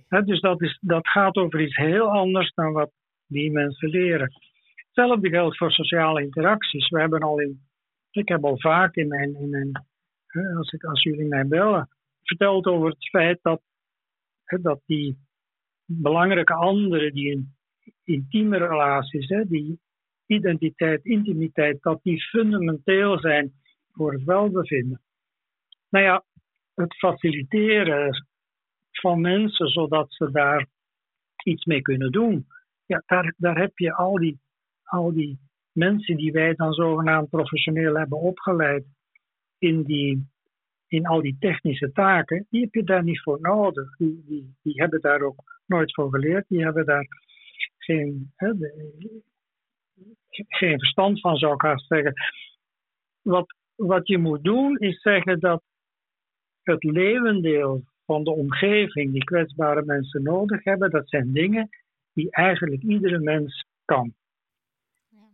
Nee. 0.09 0.25
Dus 0.25 0.41
dat, 0.41 0.63
is, 0.63 0.79
dat 0.81 1.09
gaat 1.09 1.37
over 1.37 1.61
iets 1.61 1.77
heel 1.77 2.11
anders 2.11 2.53
dan 2.55 2.73
wat 2.73 2.91
die 3.27 3.53
mensen 3.53 3.89
leren. 3.89 4.33
Hetzelfde 4.75 5.29
geldt 5.29 5.57
voor 5.57 5.71
sociale 5.71 6.23
interacties. 6.23 6.89
We 6.89 7.01
hebben 7.01 7.21
al 7.21 7.41
in, 7.41 7.61
ik 8.11 8.29
heb 8.29 8.45
al 8.45 8.61
vaak 8.61 8.95
in 8.95 9.09
mijn, 9.09 9.35
in 9.35 9.51
mijn 9.51 9.87
hè, 10.27 10.55
als, 10.57 10.73
ik, 10.73 10.85
als 10.85 11.03
jullie 11.03 11.29
mij 11.29 11.47
bellen, 11.47 11.89
verteld 12.29 12.67
over 12.67 12.89
het 12.89 13.09
feit 13.09 13.39
dat, 13.43 13.63
dat 14.45 14.81
die 14.87 15.19
belangrijke 15.85 16.55
anderen, 16.55 17.13
die 17.13 17.31
in 17.31 17.57
intieme 18.05 18.57
relaties, 18.57 19.29
hè, 19.29 19.45
die 19.45 19.81
identiteit, 20.27 21.05
intimiteit, 21.05 21.83
dat 21.83 22.03
die 22.03 22.23
fundamenteel 22.23 23.19
zijn 23.19 23.53
voor 23.93 24.13
het 24.13 24.25
welbevinden. 24.25 25.01
Nou 25.89 26.05
ja, 26.05 26.25
het 26.75 26.97
faciliteren 26.97 28.27
van 28.91 29.21
mensen 29.21 29.69
zodat 29.69 30.13
ze 30.13 30.31
daar 30.31 30.67
iets 31.45 31.65
mee 31.65 31.83
kunnen 31.83 32.13
doen. 32.13 32.47
Ja, 32.87 33.03
daar, 33.07 33.35
daar 33.37 33.59
heb 33.59 33.79
je 33.79 33.95
al 33.95 34.15
die, 34.15 34.41
al 34.83 35.13
die 35.13 35.39
mensen 35.73 36.17
die 36.17 36.33
wij 36.33 36.55
dan 36.55 36.73
zogenaamd 36.73 37.31
professioneel 37.31 37.95
hebben 37.95 38.19
opgeleid 38.19 38.85
in, 39.59 39.83
die, 39.83 40.29
in 40.89 41.07
al 41.07 41.23
die 41.23 41.37
technische 41.39 41.93
taken, 41.93 42.47
die 42.51 42.61
heb 42.61 42.75
je 42.75 42.85
daar 42.85 43.03
niet 43.03 43.23
voor 43.23 43.41
nodig. 43.41 43.97
Die, 43.97 44.25
die, 44.27 44.55
die 44.63 44.75
hebben 44.75 45.01
daar 45.01 45.23
ook 45.23 45.61
nooit 45.67 45.95
voor 45.95 46.11
geleerd. 46.11 46.45
Die 46.49 46.65
hebben 46.65 46.87
daar 46.87 47.07
geen, 47.79 48.33
hè, 48.37 48.59
de, 48.59 49.23
geen 50.49 50.79
verstand 50.79 51.21
van, 51.21 51.37
zou 51.37 51.55
ik 51.55 51.61
haast 51.61 51.87
zeggen. 51.87 52.13
Wat, 53.23 53.55
wat 53.75 54.09
je 54.09 54.19
moet 54.19 54.45
doen, 54.45 54.77
is 54.79 55.01
zeggen 55.01 55.41
dat 55.41 55.63
het 56.63 56.85
levendeel 56.85 57.85
van 58.05 58.25
de 58.25 58.31
omgeving 58.31 59.13
die 59.13 59.25
kwetsbare 59.25 59.85
mensen 59.85 60.23
nodig 60.23 60.65
hebben, 60.65 60.91
dat 60.91 61.09
zijn 61.09 61.33
dingen 61.33 61.69
die 62.13 62.31
eigenlijk 62.31 62.83
iedere 62.83 63.19
mens 63.19 63.67
kan. 63.85 64.15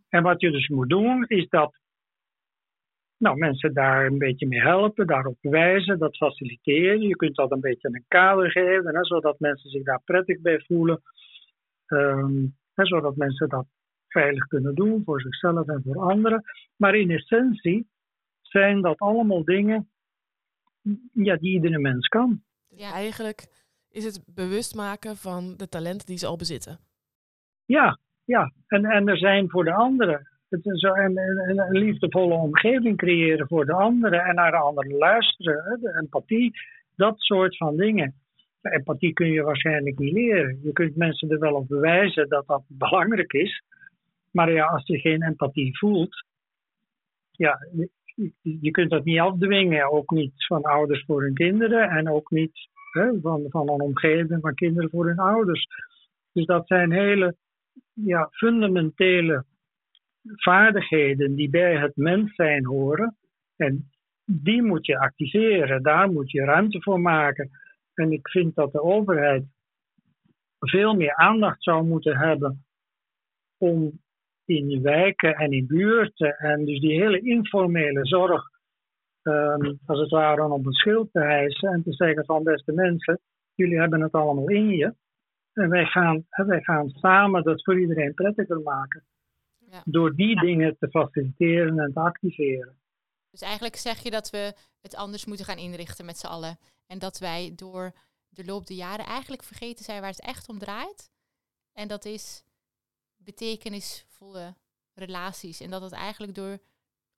En 0.08 0.23
wat 0.23 0.40
je 0.40 0.50
dus 0.50 0.68
moet 0.68 0.88
doen, 0.88 1.25
is 1.26 1.49
dat 1.49 1.78
nou, 3.16 3.37
mensen 3.37 3.75
daar 3.75 4.06
een 4.06 4.18
beetje 4.18 4.47
mee 4.47 4.61
helpen, 4.61 5.06
daarop 5.06 5.37
wijzen, 5.40 5.99
dat 5.99 6.16
faciliteren. 6.16 7.00
Je 7.00 7.16
kunt 7.16 7.37
dat 7.37 7.50
een 7.50 7.61
beetje 7.61 7.88
een 7.88 8.04
kader 8.09 8.50
geven, 8.50 8.94
hè, 8.94 9.04
zodat 9.04 9.40
mensen 9.40 9.71
zich 9.71 9.83
daar 9.83 10.02
prettig 10.04 10.40
bij 10.40 10.61
voelen. 10.66 11.02
Um, 11.87 12.56
hè, 12.75 12.87
zodat 12.87 13.16
mensen 13.16 13.49
dat 13.49 13.66
veilig 14.09 14.47
kunnen 14.47 14.75
doen 14.75 15.02
voor 15.04 15.21
zichzelf 15.21 15.68
en 15.68 15.83
voor 15.85 15.99
anderen. 15.99 16.44
Maar 16.76 16.94
in 16.94 17.11
essentie 17.11 17.88
zijn 18.42 18.80
dat 18.80 18.99
allemaal 18.99 19.44
dingen 19.44 19.88
ja, 21.12 21.37
die 21.37 21.52
iedere 21.52 21.78
mens 21.78 22.09
kan. 22.09 22.42
Ja. 22.68 22.92
Eigenlijk 22.92 23.47
is 23.90 24.04
het 24.04 24.23
bewust 24.26 24.75
maken 24.75 25.16
van 25.16 25.56
de 25.56 25.68
talenten 25.68 26.06
die 26.06 26.18
ze 26.18 26.26
al 26.26 26.37
bezitten. 26.37 26.78
Ja, 27.64 27.99
ja. 28.25 28.52
En, 28.66 28.85
en 28.85 29.09
er 29.09 29.18
zijn 29.18 29.50
voor 29.50 29.64
de 29.64 29.73
anderen. 29.73 30.28
Het 30.48 30.66
is 30.66 30.82
een, 30.82 31.18
een, 31.18 31.58
een 31.58 31.78
liefdevolle 31.78 32.34
omgeving 32.34 32.96
creëren 32.96 33.46
voor 33.46 33.64
de 33.64 33.72
anderen 33.72 34.24
en 34.24 34.34
naar 34.34 34.50
de 34.50 34.56
anderen 34.56 34.96
luisteren. 34.96 35.78
De 35.80 35.98
empathie, 36.00 36.52
dat 36.96 37.18
soort 37.18 37.56
van 37.56 37.76
dingen. 37.76 38.14
Empathie 38.62 39.12
kun 39.12 39.30
je 39.30 39.42
waarschijnlijk 39.42 39.98
niet 39.98 40.12
leren. 40.12 40.60
Je 40.62 40.72
kunt 40.72 40.96
mensen 40.96 41.30
er 41.30 41.38
wel 41.38 41.54
op 41.54 41.68
bewijzen 41.68 42.28
dat 42.28 42.46
dat 42.46 42.62
belangrijk 42.68 43.32
is. 43.32 43.62
Maar 44.30 44.52
ja, 44.52 44.66
als 44.66 44.86
je 44.86 44.98
geen 44.98 45.22
empathie 45.22 45.78
voelt, 45.78 46.24
ja, 47.30 47.58
je 48.42 48.70
kunt 48.70 48.90
dat 48.90 49.04
niet 49.04 49.18
afdwingen. 49.18 49.90
Ook 49.90 50.10
niet 50.10 50.46
van 50.46 50.62
ouders 50.62 51.04
voor 51.04 51.22
hun 51.22 51.34
kinderen 51.34 51.88
en 51.88 52.08
ook 52.08 52.30
niet 52.30 52.68
hè, 52.92 53.20
van, 53.20 53.46
van 53.48 53.68
een 53.68 53.80
omgeving 53.80 54.40
van 54.40 54.54
kinderen 54.54 54.90
voor 54.90 55.06
hun 55.06 55.18
ouders. 55.18 55.66
Dus 56.32 56.46
dat 56.46 56.66
zijn 56.66 56.92
hele 56.92 57.36
ja, 57.92 58.28
fundamentele 58.30 59.44
vaardigheden 60.25 61.35
die 61.35 61.50
bij 61.50 61.76
het 61.76 61.97
mens 61.97 62.35
zijn 62.35 62.66
horen. 62.66 63.16
En 63.57 63.90
die 64.25 64.62
moet 64.62 64.87
je 64.87 64.99
activeren, 64.99 65.83
daar 65.83 66.11
moet 66.11 66.31
je 66.31 66.45
ruimte 66.45 66.83
voor 66.83 67.00
maken. 67.00 67.50
En 67.95 68.12
ik 68.12 68.28
vind 68.28 68.54
dat 68.54 68.73
de 68.73 68.83
overheid 68.83 69.45
veel 70.59 70.95
meer 70.95 71.14
aandacht 71.14 71.62
zou 71.62 71.85
moeten 71.85 72.16
hebben 72.16 72.64
om 73.59 74.02
in 74.45 74.83
wijken 74.83 75.35
en 75.35 75.52
in 75.52 75.66
buurten 75.66 76.37
en 76.37 76.64
dus 76.64 76.81
die 76.81 77.00
hele 77.00 77.21
informele 77.21 78.07
zorg 78.07 78.43
um, 79.23 79.78
als 79.87 80.00
het 80.00 80.11
ware 80.11 80.49
op 80.49 80.66
een 80.66 80.73
schild 80.73 81.12
te 81.12 81.21
hijsen 81.21 81.69
en 81.69 81.83
te 81.83 81.93
zeggen 81.93 82.25
van 82.25 82.43
beste 82.43 82.73
mensen, 82.73 83.21
jullie 83.54 83.78
hebben 83.78 84.00
het 84.00 84.12
allemaal 84.12 84.49
in 84.49 84.69
je 84.69 84.95
en 85.52 85.69
wij 85.69 85.85
gaan, 85.85 86.26
wij 86.31 86.62
gaan 86.62 86.88
samen 86.88 87.43
dat 87.43 87.62
voor 87.62 87.81
iedereen 87.81 88.14
prettiger 88.14 88.61
maken. 88.61 89.04
Ja. 89.75 89.83
Door 89.85 90.14
die 90.14 90.40
dingen 90.40 90.76
te 90.78 90.88
faciliteren 90.88 91.78
en 91.78 91.93
te 91.93 92.00
activeren. 92.00 92.78
Dus 93.31 93.40
eigenlijk 93.40 93.76
zeg 93.76 94.02
je 94.02 94.11
dat 94.11 94.31
we 94.31 94.54
het 94.81 94.95
anders 94.95 95.25
moeten 95.25 95.47
gaan 95.47 95.59
inrichten 95.59 96.04
met 96.04 96.19
z'n 96.19 96.26
allen. 96.26 96.59
En 96.87 96.99
dat 96.99 97.19
wij 97.19 97.52
door 97.57 97.93
de 98.28 98.45
loop 98.45 98.66
der 98.66 98.76
jaren 98.76 99.04
eigenlijk 99.04 99.43
vergeten 99.43 99.85
zijn 99.85 100.00
waar 100.00 100.11
het 100.11 100.26
echt 100.26 100.49
om 100.49 100.59
draait. 100.59 101.11
En 101.73 101.88
dat 101.88 102.04
is 102.04 102.45
betekenisvolle 103.16 104.54
relaties. 104.95 105.61
En 105.61 105.71
dat 105.71 105.83
het 105.83 105.93
eigenlijk 105.93 106.35
door 106.35 106.59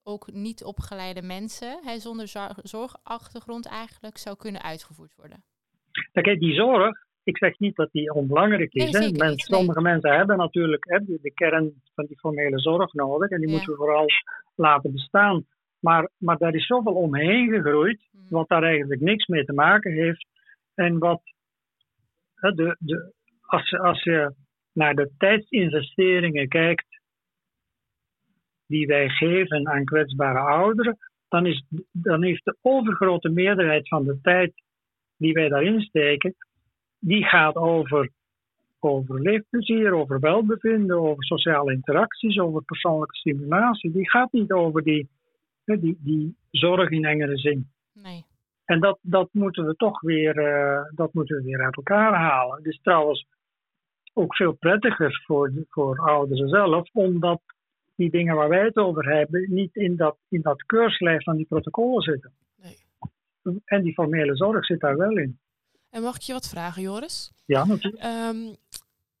ook 0.03 0.31
niet 0.31 0.63
opgeleide 0.63 1.21
mensen, 1.21 1.79
hè, 1.83 1.99
zonder 1.99 2.27
zorgachtergrond 2.63 3.65
eigenlijk, 3.65 4.17
zou 4.17 4.35
kunnen 4.35 4.61
uitgevoerd 4.61 5.15
worden. 5.15 5.43
Kijk, 6.11 6.39
die 6.39 6.53
zorg, 6.53 7.06
ik 7.27 7.37
zeg 7.37 7.59
niet 7.59 7.75
dat 7.75 7.91
die 7.91 8.13
onbelangrijk 8.13 8.73
is. 8.73 8.91
Nee. 8.91 9.33
Sommige 9.35 9.81
mensen 9.81 10.15
hebben 10.15 10.37
natuurlijk 10.37 10.85
hè, 10.89 10.99
de 11.05 11.31
kern 11.33 11.73
van 11.95 12.05
die 12.05 12.19
formele 12.19 12.59
zorg 12.59 12.93
nodig 12.93 13.29
en 13.29 13.39
die 13.39 13.49
ja. 13.49 13.55
moeten 13.55 13.71
we 13.71 13.77
vooral 13.77 14.05
laten 14.55 14.91
bestaan. 14.91 15.45
Maar, 15.79 16.09
maar 16.17 16.37
daar 16.37 16.53
is 16.53 16.65
zoveel 16.65 16.93
omheen 16.93 17.49
gegroeid, 17.49 18.07
hmm. 18.11 18.25
wat 18.29 18.47
daar 18.47 18.63
eigenlijk 18.63 19.01
niks 19.01 19.25
mee 19.25 19.45
te 19.45 19.53
maken 19.53 19.91
heeft. 19.91 20.27
En 20.75 20.97
wat 20.97 21.21
hè, 22.35 22.51
de, 22.51 22.75
de, 22.79 23.13
als, 23.41 23.73
als 23.73 24.03
je 24.03 24.33
naar 24.73 24.95
de 24.95 25.11
tijdsinvesteringen 25.17 26.47
kijkt 26.47 27.01
die 28.67 28.87
wij 28.87 29.09
geven 29.09 29.67
aan 29.67 29.85
kwetsbare 29.85 30.39
ouderen, 30.39 30.97
dan, 31.27 31.45
is, 31.45 31.65
dan 31.91 32.23
heeft 32.23 32.45
de 32.45 32.57
overgrote 32.61 33.29
meerderheid 33.29 33.87
van 33.87 34.05
de 34.05 34.19
tijd 34.21 34.53
die 35.17 35.33
wij 35.33 35.49
daarin 35.49 35.81
steken, 35.81 36.35
die 36.99 37.23
gaat 37.23 37.55
over, 37.55 38.09
over 38.79 39.21
leefplezier, 39.21 39.93
over 39.93 40.19
welbevinden, 40.19 40.99
over 40.99 41.23
sociale 41.23 41.73
interacties, 41.73 42.39
over 42.39 42.63
persoonlijke 42.63 43.15
stimulatie. 43.15 43.91
Die 43.91 44.09
gaat 44.09 44.31
niet 44.31 44.51
over 44.51 44.83
die, 44.83 45.07
die, 45.65 45.97
die 45.99 46.35
zorg 46.51 46.89
in 46.89 47.05
engere 47.05 47.37
zin. 47.37 47.67
Nee. 47.93 48.25
En 48.65 48.79
dat, 48.79 48.99
dat 49.01 49.29
moeten 49.31 49.65
we 49.65 49.75
toch 49.75 50.01
weer, 50.01 50.37
uh, 50.37 50.81
dat 50.95 51.13
moeten 51.13 51.37
we 51.37 51.43
weer 51.43 51.63
uit 51.63 51.75
elkaar 51.75 52.13
halen. 52.13 52.57
Het 52.57 52.65
is 52.65 52.79
trouwens 52.81 53.25
ook 54.13 54.35
veel 54.35 54.53
prettiger 54.53 55.23
voor, 55.25 55.51
voor 55.69 55.99
ouderen 55.99 56.49
zelf, 56.49 56.89
omdat 56.93 57.41
die 57.95 58.09
dingen 58.09 58.35
waar 58.35 58.49
wij 58.49 58.63
het 58.63 58.75
over 58.75 59.09
hebben 59.09 59.45
niet 59.49 59.75
in 59.75 59.95
dat, 59.95 60.17
in 60.29 60.41
dat 60.41 60.63
keurslijf 60.63 61.23
van 61.23 61.35
die 61.35 61.45
protocollen 61.45 62.01
zitten. 62.01 62.31
Nee. 62.61 63.61
En 63.65 63.83
die 63.83 63.93
formele 63.93 64.35
zorg 64.35 64.65
zit 64.65 64.79
daar 64.79 64.97
wel 64.97 65.17
in. 65.17 65.39
En 65.89 66.01
mag 66.01 66.15
ik 66.15 66.21
je 66.21 66.33
wat 66.33 66.49
vragen, 66.49 66.81
Joris? 66.81 67.31
Ja, 67.45 67.65
natuurlijk. 67.65 68.03
Um, 68.03 68.55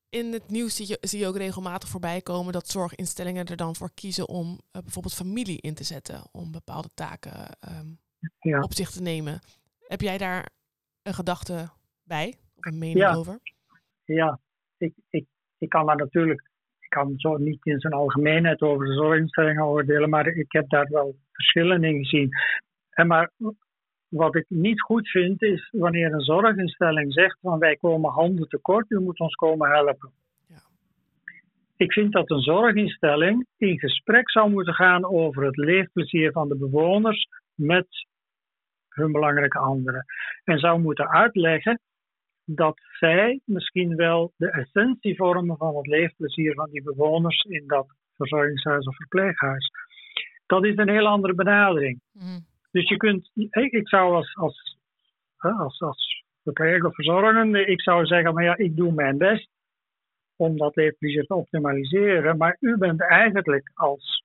in 0.09 0.33
het 0.33 0.49
nieuws 0.49 0.75
zie 0.75 0.87
je, 0.87 0.97
zie 1.01 1.19
je 1.19 1.27
ook 1.27 1.37
regelmatig 1.37 1.89
voorbij 1.89 2.21
komen 2.21 2.53
dat 2.53 2.67
zorginstellingen 2.67 3.45
er 3.45 3.55
dan 3.55 3.75
voor 3.75 3.91
kiezen 3.93 4.27
om 4.27 4.47
uh, 4.51 4.81
bijvoorbeeld 4.81 5.13
familie 5.13 5.61
in 5.61 5.73
te 5.73 5.83
zetten, 5.83 6.23
om 6.31 6.51
bepaalde 6.51 6.89
taken 6.93 7.57
um, 7.69 7.99
ja. 8.39 8.59
op 8.59 8.73
zich 8.73 8.89
te 8.89 9.01
nemen. 9.01 9.39
Heb 9.87 10.01
jij 10.01 10.17
daar 10.17 10.49
een 11.03 11.13
gedachte 11.13 11.69
bij 12.03 12.35
of 12.55 12.65
een 12.65 12.77
mening 12.77 12.99
ja. 12.99 13.13
over? 13.13 13.39
Ja, 14.03 14.39
ik, 14.77 14.93
ik, 15.09 15.25
ik 15.57 15.69
kan 15.69 15.85
daar 15.85 15.95
natuurlijk, 15.95 16.49
ik 16.79 16.89
kan 16.89 17.13
zo 17.17 17.37
niet 17.37 17.65
in 17.65 17.79
zijn 17.79 17.93
algemeenheid 17.93 18.61
over 18.61 18.85
de 18.85 18.93
zorginstellingen 18.93 19.65
oordelen, 19.65 20.09
maar 20.09 20.27
ik 20.27 20.51
heb 20.51 20.69
daar 20.69 20.87
wel 20.89 21.15
verschillen 21.31 21.83
in 21.83 21.97
gezien. 21.97 22.29
En 22.89 23.07
maar 23.07 23.31
wat 24.09 24.35
ik 24.35 24.45
niet 24.47 24.81
goed 24.81 25.09
vind, 25.09 25.41
is 25.41 25.69
wanneer 25.71 26.13
een 26.13 26.21
zorginstelling 26.21 27.13
zegt 27.13 27.37
van 27.41 27.59
wij 27.59 27.75
komen 27.75 28.11
handen 28.11 28.47
tekort, 28.47 28.91
u 28.91 28.99
moet 28.99 29.19
ons 29.19 29.35
komen 29.35 29.69
helpen. 29.69 30.11
Ja. 30.47 30.61
Ik 31.75 31.93
vind 31.93 32.13
dat 32.13 32.29
een 32.29 32.41
zorginstelling 32.41 33.45
in 33.57 33.79
gesprek 33.79 34.29
zou 34.31 34.49
moeten 34.49 34.73
gaan 34.73 35.05
over 35.05 35.43
het 35.43 35.57
leefplezier 35.57 36.31
van 36.31 36.47
de 36.47 36.57
bewoners 36.57 37.27
met 37.55 37.87
hun 38.89 39.11
belangrijke 39.11 39.59
anderen. 39.59 40.05
En 40.43 40.59
zou 40.59 40.81
moeten 40.81 41.09
uitleggen 41.09 41.79
dat 42.45 42.79
zij 42.99 43.39
misschien 43.45 43.95
wel 43.95 44.33
de 44.37 44.51
essentie 44.51 45.15
vormen 45.15 45.57
van 45.57 45.75
het 45.75 45.87
leefplezier 45.87 46.53
van 46.53 46.69
die 46.69 46.83
bewoners 46.83 47.43
in 47.43 47.63
dat 47.67 47.87
verzorgingshuis 48.15 48.85
of 48.85 48.95
verpleeghuis. 48.95 49.71
Dat 50.45 50.65
is 50.65 50.77
een 50.77 50.89
heel 50.89 51.07
andere 51.07 51.33
benadering. 51.33 51.99
Mhm. 52.11 52.39
Dus 52.77 52.89
je 52.89 52.97
kunt, 52.97 53.31
ik, 53.33 53.71
ik 53.71 53.87
zou 53.87 54.15
als, 54.15 54.35
als, 54.35 54.77
als, 55.37 55.81
als 55.81 56.23
verpleger 56.43 56.85
of 56.85 56.95
verzorgende, 56.95 57.65
ik 57.65 57.81
zou 57.81 58.05
zeggen, 58.05 58.33
maar 58.33 58.43
ja, 58.43 58.57
ik 58.57 58.75
doe 58.75 58.91
mijn 58.91 59.17
best 59.17 59.49
om 60.35 60.57
dat 60.57 60.75
leefplezier 60.75 61.25
te 61.25 61.35
optimaliseren. 61.35 62.37
Maar 62.37 62.57
u 62.59 62.77
bent 62.77 63.01
eigenlijk 63.01 63.71
als 63.73 64.23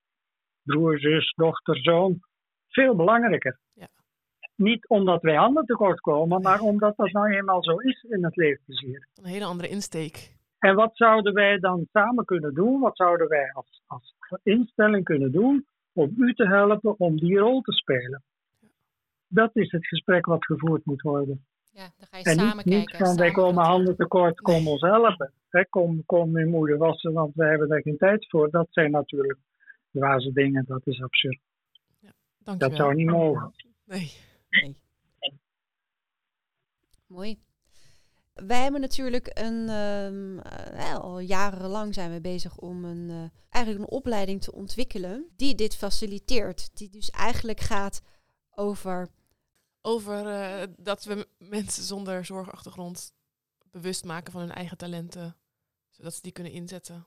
broer, 0.62 0.98
zus, 0.98 1.32
dochter, 1.36 1.76
zoon 1.76 2.20
veel 2.68 2.96
belangrijker. 2.96 3.58
Ja. 3.72 3.88
Niet 4.56 4.88
omdat 4.88 5.22
wij 5.22 5.36
handen 5.36 5.64
tekort 5.64 6.00
komen, 6.00 6.42
maar 6.42 6.60
omdat 6.60 6.96
dat 6.96 7.12
nou 7.12 7.32
eenmaal 7.32 7.62
zo 7.62 7.76
is 7.76 8.02
in 8.02 8.24
het 8.24 8.36
leefplezier. 8.36 9.08
Een 9.14 9.30
hele 9.30 9.44
andere 9.44 9.68
insteek. 9.68 10.36
En 10.58 10.74
wat 10.74 10.96
zouden 10.96 11.32
wij 11.34 11.58
dan 11.58 11.86
samen 11.92 12.24
kunnen 12.24 12.54
doen? 12.54 12.80
Wat 12.80 12.96
zouden 12.96 13.28
wij 13.28 13.52
als, 13.52 13.82
als 13.86 14.14
instelling 14.42 15.04
kunnen 15.04 15.32
doen 15.32 15.66
om 15.92 16.14
u 16.16 16.34
te 16.34 16.46
helpen 16.46 16.98
om 16.98 17.16
die 17.16 17.38
rol 17.38 17.60
te 17.60 17.72
spelen? 17.72 18.22
Dat 19.34 19.56
is 19.56 19.70
het 19.70 19.86
gesprek 19.86 20.26
wat 20.26 20.44
gevoerd 20.44 20.84
moet 20.84 21.02
worden. 21.02 21.44
Ja, 21.70 21.88
dan 21.96 22.06
ga 22.10 22.18
je 22.18 22.24
En 22.24 22.34
samen 22.34 22.56
niet, 22.56 22.64
niet 22.64 22.90
kijken. 22.90 23.06
van 23.06 23.16
wij 23.16 23.30
komen 23.30 23.64
handen 23.64 23.96
tekort, 23.96 24.40
kom 24.40 24.68
ons 24.68 24.80
helpen. 24.80 25.32
Hè, 25.48 25.64
kom, 25.64 26.04
kom 26.06 26.30
mijn 26.30 26.48
moeder 26.48 26.78
wassen, 26.78 27.12
want 27.12 27.34
wij 27.34 27.48
hebben 27.48 27.68
daar 27.68 27.82
geen 27.82 27.96
tijd 27.96 28.28
voor. 28.28 28.50
Dat 28.50 28.66
zijn 28.70 28.90
natuurlijk 28.90 29.38
dwaze 29.90 30.32
dingen, 30.32 30.64
dat 30.66 30.86
is 30.86 31.02
absurd. 31.02 31.40
Dank 32.38 32.60
Dat 32.60 32.70
je 32.70 32.76
zou 32.76 32.94
niet 32.94 33.10
mogen. 33.10 33.52
Nee. 33.84 34.12
Nee. 34.50 34.76
Mooi. 37.06 37.38
Wij 38.34 38.62
hebben 38.62 38.80
natuurlijk 38.80 39.30
een, 39.34 39.68
ehm, 39.68 40.38
eh, 40.38 40.98
al 40.98 41.18
jarenlang 41.18 41.94
zijn 41.94 42.12
we 42.12 42.20
bezig 42.20 42.56
om 42.56 42.84
een, 42.84 43.10
eh, 43.10 43.38
eigenlijk 43.48 43.84
een 43.84 43.96
opleiding 43.96 44.42
te 44.42 44.52
ontwikkelen 44.52 45.26
die 45.36 45.54
dit 45.54 45.76
faciliteert. 45.76 46.76
Die 46.76 46.90
dus 46.90 47.10
eigenlijk 47.10 47.60
gaat 47.60 48.02
over, 48.54 49.08
Over 49.82 50.26
eh, 50.26 50.66
dat 50.76 51.04
we 51.04 51.26
mensen 51.38 51.82
zonder 51.82 52.24
zorgachtergrond 52.24 53.14
bewust 53.70 54.04
maken 54.04 54.32
van 54.32 54.40
hun 54.40 54.52
eigen 54.52 54.76
talenten. 54.76 55.36
Zodat 55.90 56.14
ze 56.14 56.22
die 56.22 56.32
kunnen 56.32 56.52
inzetten. 56.52 57.06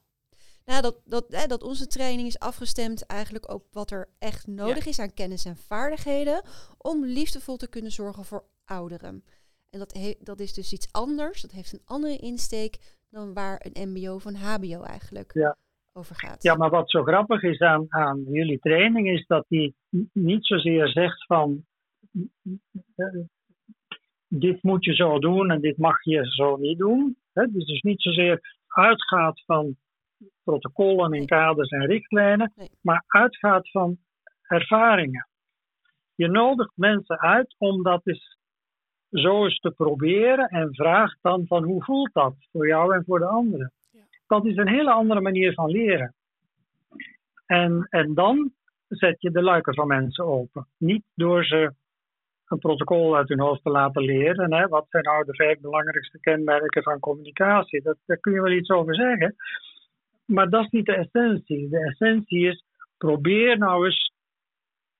nou, 0.65 0.81
dat, 0.81 1.01
dat, 1.05 1.25
hè, 1.29 1.47
dat 1.47 1.63
onze 1.63 1.87
training 1.87 2.27
is 2.27 2.39
afgestemd 2.39 3.05
eigenlijk 3.05 3.49
op 3.53 3.65
wat 3.71 3.91
er 3.91 4.09
echt 4.19 4.47
nodig 4.47 4.85
is 4.85 4.99
aan 4.99 5.13
kennis 5.13 5.45
en 5.45 5.57
vaardigheden 5.57 6.41
om 6.77 7.05
liefdevol 7.05 7.57
te 7.57 7.69
kunnen 7.69 7.91
zorgen 7.91 8.25
voor 8.25 8.43
ouderen. 8.65 9.23
En 9.69 9.79
dat, 9.79 9.93
he- 9.93 10.15
dat 10.19 10.39
is 10.39 10.53
dus 10.53 10.73
iets 10.73 10.87
anders, 10.91 11.41
dat 11.41 11.51
heeft 11.51 11.73
een 11.73 11.81
andere 11.85 12.17
insteek 12.17 12.77
dan 13.09 13.33
waar 13.33 13.65
een 13.73 13.89
mbo 13.91 14.13
of 14.15 14.25
een 14.25 14.35
hbo 14.37 14.81
eigenlijk 14.81 15.33
Ja. 15.33 15.57
over 15.93 16.15
gaat. 16.15 16.43
Ja, 16.43 16.55
maar 16.55 16.69
wat 16.69 16.89
zo 16.91 17.03
grappig 17.03 17.43
is 17.43 17.59
aan, 17.59 17.85
aan 17.89 18.23
jullie 18.27 18.59
training 18.59 19.07
is 19.09 19.25
dat 19.27 19.45
die 19.47 19.75
niet 20.13 20.45
zozeer 20.45 20.87
zegt 20.87 21.25
van 21.25 21.65
dit 24.27 24.63
moet 24.63 24.85
je 24.85 24.93
zo 24.93 25.19
doen 25.19 25.51
en 25.51 25.61
dit 25.61 25.77
mag 25.77 26.03
je 26.03 26.25
zo 26.25 26.55
niet 26.55 26.77
doen. 26.77 27.17
Hè? 27.33 27.51
Dus 27.51 27.65
dus 27.65 27.81
niet 27.81 28.01
zozeer 28.01 28.55
uitgaat 28.67 29.43
van 29.45 29.75
protocollen 30.43 31.13
en 31.13 31.25
kaders 31.25 31.69
en 31.69 31.85
richtlijnen, 31.85 32.51
Nee. 32.55 32.69
maar 32.81 33.03
uitgaat 33.07 33.69
van 33.71 33.97
ervaringen. 34.41 35.27
Je 36.15 36.27
nodigt 36.27 36.71
mensen 36.75 37.19
uit 37.19 37.55
om 37.57 37.83
dat 37.83 38.01
eens 38.03 38.37
zo 39.09 39.43
eens 39.43 39.59
te 39.59 39.71
proberen 39.71 40.47
en 40.47 40.73
vraagt 40.73 41.17
dan 41.21 41.47
van 41.47 41.63
hoe 41.63 41.83
voelt 41.83 42.13
dat 42.13 42.35
voor 42.51 42.67
jou 42.67 42.95
en 42.95 43.03
voor 43.05 43.19
de 43.19 43.25
anderen. 43.25 43.71
Ja. 43.91 44.01
Dat 44.27 44.45
is 44.45 44.55
een 44.57 44.67
hele 44.67 44.91
andere 44.91 45.21
manier 45.21 45.53
van 45.53 45.69
leren. 45.69 46.13
En, 47.45 47.87
en 47.89 48.13
dan 48.13 48.53
zet 48.87 49.21
je 49.21 49.31
de 49.31 49.41
luiken 49.41 49.73
van 49.73 49.87
mensen 49.87 50.25
open. 50.25 50.67
Niet 50.77 51.03
door 51.13 51.45
ze 51.45 51.73
een 52.45 52.59
protocol 52.59 53.15
uit 53.15 53.29
hun 53.29 53.39
hoofd 53.39 53.63
te 53.63 53.69
laten 53.69 54.03
leren. 54.03 54.53
Hè. 54.53 54.67
Wat 54.67 54.85
zijn 54.89 55.03
nou 55.03 55.25
de 55.25 55.35
vijf 55.35 55.59
belangrijkste 55.59 56.19
kenmerken 56.19 56.83
van 56.83 56.99
communicatie? 56.99 57.81
Dat, 57.81 57.97
daar 58.05 58.17
kun 58.17 58.33
je 58.33 58.41
wel 58.41 58.51
iets 58.51 58.69
over 58.69 58.95
zeggen. 58.95 59.35
Maar 60.25 60.49
dat 60.49 60.63
is 60.63 60.69
niet 60.69 60.85
de 60.85 60.95
essentie. 60.95 61.69
De 61.69 61.79
essentie 61.79 62.47
is, 62.47 62.63
probeer 62.97 63.57
nou 63.57 63.85
eens 63.85 64.13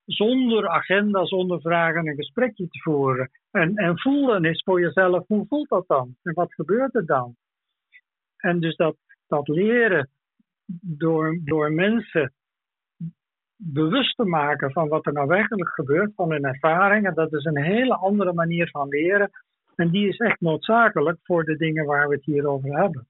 zonder 0.06 0.68
agenda, 0.68 1.26
zonder 1.26 1.62
vragen 1.62 2.08
een 2.08 2.16
gesprekje 2.16 2.68
te 2.68 2.80
voeren. 2.80 3.32
En, 3.52 3.76
en 3.76 4.00
voel 4.00 4.26
dan 4.26 4.44
eens 4.44 4.64
voor 4.64 4.82
jezelf, 4.82 5.28
hoe 5.28 5.46
voelt 5.48 5.70
dat 5.70 5.88
dan? 5.88 6.16
En 6.24 6.34
wat 6.34 6.54
gebeurt 6.54 6.96
er 6.96 7.06
dan? 7.06 7.36
En 8.38 8.60
dus 8.60 8.76
dat, 8.76 8.96
dat 9.28 9.48
leren 9.48 10.10
door, 10.82 11.40
door 11.44 11.72
mensen 11.72 12.34
bewust 13.58 14.16
te 14.16 14.26
maken 14.26 14.72
van 14.72 14.88
wat 14.88 15.06
er 15.06 15.14
nou 15.14 15.28
werkelijk 15.28 15.70
gebeurt, 15.70 16.12
van 16.16 16.32
hun 16.32 16.46
ervaringen, 16.46 17.14
dat 17.14 17.34
is 17.34 17.46
een 17.46 17.64
hele 17.64 17.96
andere 17.96 18.34
manier 18.34 18.70
van 18.70 18.88
leren. 18.88 19.30
En 19.76 19.90
die 19.90 20.08
is 20.08 20.18
echt 20.18 20.42
noodzakelijk 20.42 21.18
voor 21.24 21.44
de 21.44 21.58
dingen 21.58 21.86
waar 21.86 22.08
we 22.08 22.16
het 22.16 22.26
hier 22.26 22.48
over 22.48 22.80
hebben. 22.80 23.08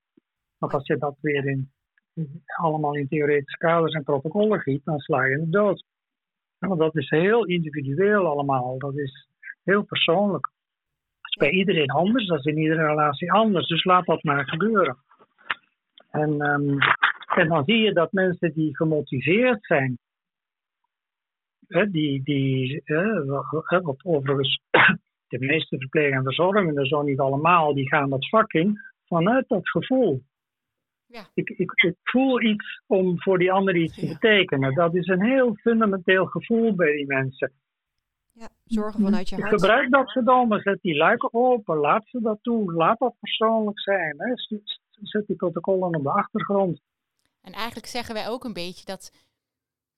Want 0.57 0.73
als 0.73 0.87
je 0.87 0.97
dat 0.97 1.15
weer 1.21 1.45
in, 1.45 1.71
allemaal 2.45 2.95
in 2.95 3.07
theoretische 3.07 3.57
kaders 3.57 3.93
en 3.93 4.03
protocollen 4.03 4.59
giet, 4.59 4.85
dan 4.85 4.99
sla 4.99 5.25
je 5.25 5.39
het 5.39 5.51
dood. 5.51 5.83
Want 6.59 6.79
dat 6.79 6.95
is 6.95 7.09
heel 7.09 7.45
individueel 7.45 8.27
allemaal. 8.27 8.77
Dat 8.77 8.97
is 8.97 9.27
heel 9.63 9.83
persoonlijk. 9.83 10.51
Dat 11.21 11.31
is 11.31 11.37
bij 11.37 11.49
iedereen 11.49 11.89
anders, 11.89 12.27
dat 12.27 12.37
is 12.37 12.45
in 12.45 12.57
iedere 12.57 12.87
relatie 12.87 13.31
anders. 13.31 13.67
Dus 13.67 13.83
laat 13.83 14.05
dat 14.05 14.23
maar 14.23 14.49
gebeuren. 14.49 14.97
En, 16.09 16.41
ehm, 16.41 16.77
en 17.35 17.47
dan 17.47 17.63
zie 17.65 17.77
je 17.77 17.93
dat 17.93 18.11
mensen 18.11 18.53
die 18.53 18.75
gemotiveerd 18.75 19.65
zijn, 19.65 19.97
hè, 21.67 21.91
die, 21.91 22.23
die 22.23 22.81
hè, 22.83 23.25
wat 23.25 24.03
overigens 24.03 24.61
de 25.27 25.39
meeste 25.39 25.77
verpleeg- 25.77 26.13
en 26.13 26.23
verzorgenden, 26.23 26.85
zo 26.85 27.01
niet 27.01 27.19
allemaal, 27.19 27.73
die 27.73 27.87
gaan 27.87 28.09
dat 28.09 28.29
vak 28.29 28.53
in 28.53 28.79
vanuit 29.05 29.47
dat 29.47 29.69
gevoel. 29.69 30.21
Ja. 31.07 31.25
Ik, 31.33 31.49
ik, 31.49 31.71
ik 31.71 31.95
voel 32.03 32.41
iets 32.41 32.81
om 32.87 33.21
voor 33.21 33.37
die 33.37 33.51
ander 33.51 33.75
iets 33.75 33.95
te 33.95 34.05
Ja. 34.05 34.13
betekenen. 34.13 34.73
Dat 34.73 34.95
is 34.95 35.07
een 35.07 35.23
heel 35.23 35.55
fundamenteel 35.55 36.25
gevoel 36.25 36.75
bij 36.75 36.91
die 36.91 37.05
mensen. 37.05 37.51
Ja, 38.31 38.49
zorgen 38.65 39.01
vanuit 39.03 39.29
je 39.29 39.35
hart. 39.35 39.49
Gebruik 39.49 39.91
dat 39.91 40.11
verdomme, 40.11 40.59
zet 40.59 40.81
die 40.81 40.95
luiken 40.95 41.33
open, 41.33 41.77
laat 41.77 42.07
ze 42.07 42.21
dat 42.21 42.39
toe, 42.41 42.73
laat 42.73 42.99
dat 42.99 43.15
persoonlijk 43.19 43.79
zijn. 43.79 44.15
Hè. 44.17 44.33
Zet 45.01 45.27
die 45.27 45.35
protocollen 45.35 45.95
op 45.95 46.03
de 46.03 46.11
achtergrond. 46.11 46.81
En 47.41 47.53
eigenlijk 47.53 47.87
zeggen 47.87 48.13
wij 48.15 48.27
ook 48.29 48.43
een 48.43 48.53
beetje 48.53 48.85
dat 48.85 49.11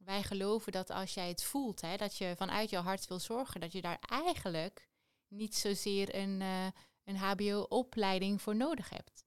wij 0.08 0.22
geloven 0.22 0.72
dat 0.72 0.92
als 0.92 1.14
jij 1.14 1.28
het 1.28 1.44
voelt, 1.44 1.82
hè, 1.82 1.96
dat 1.98 2.18
je 2.18 2.34
vanuit 2.38 2.70
je 2.70 2.78
hart 2.78 3.08
wil 3.08 3.20
zorgen, 3.20 3.62
dat 3.62 3.72
je 3.72 3.82
daar 3.82 4.00
eigenlijk 4.10 4.88
niet 5.28 5.56
zozeer 5.56 6.16
een, 6.16 6.42
eh, 6.42 6.68
een 7.06 7.16
HBO-opleiding 7.16 8.42
voor 8.42 8.56
nodig 8.56 8.90
hebt. 8.90 9.26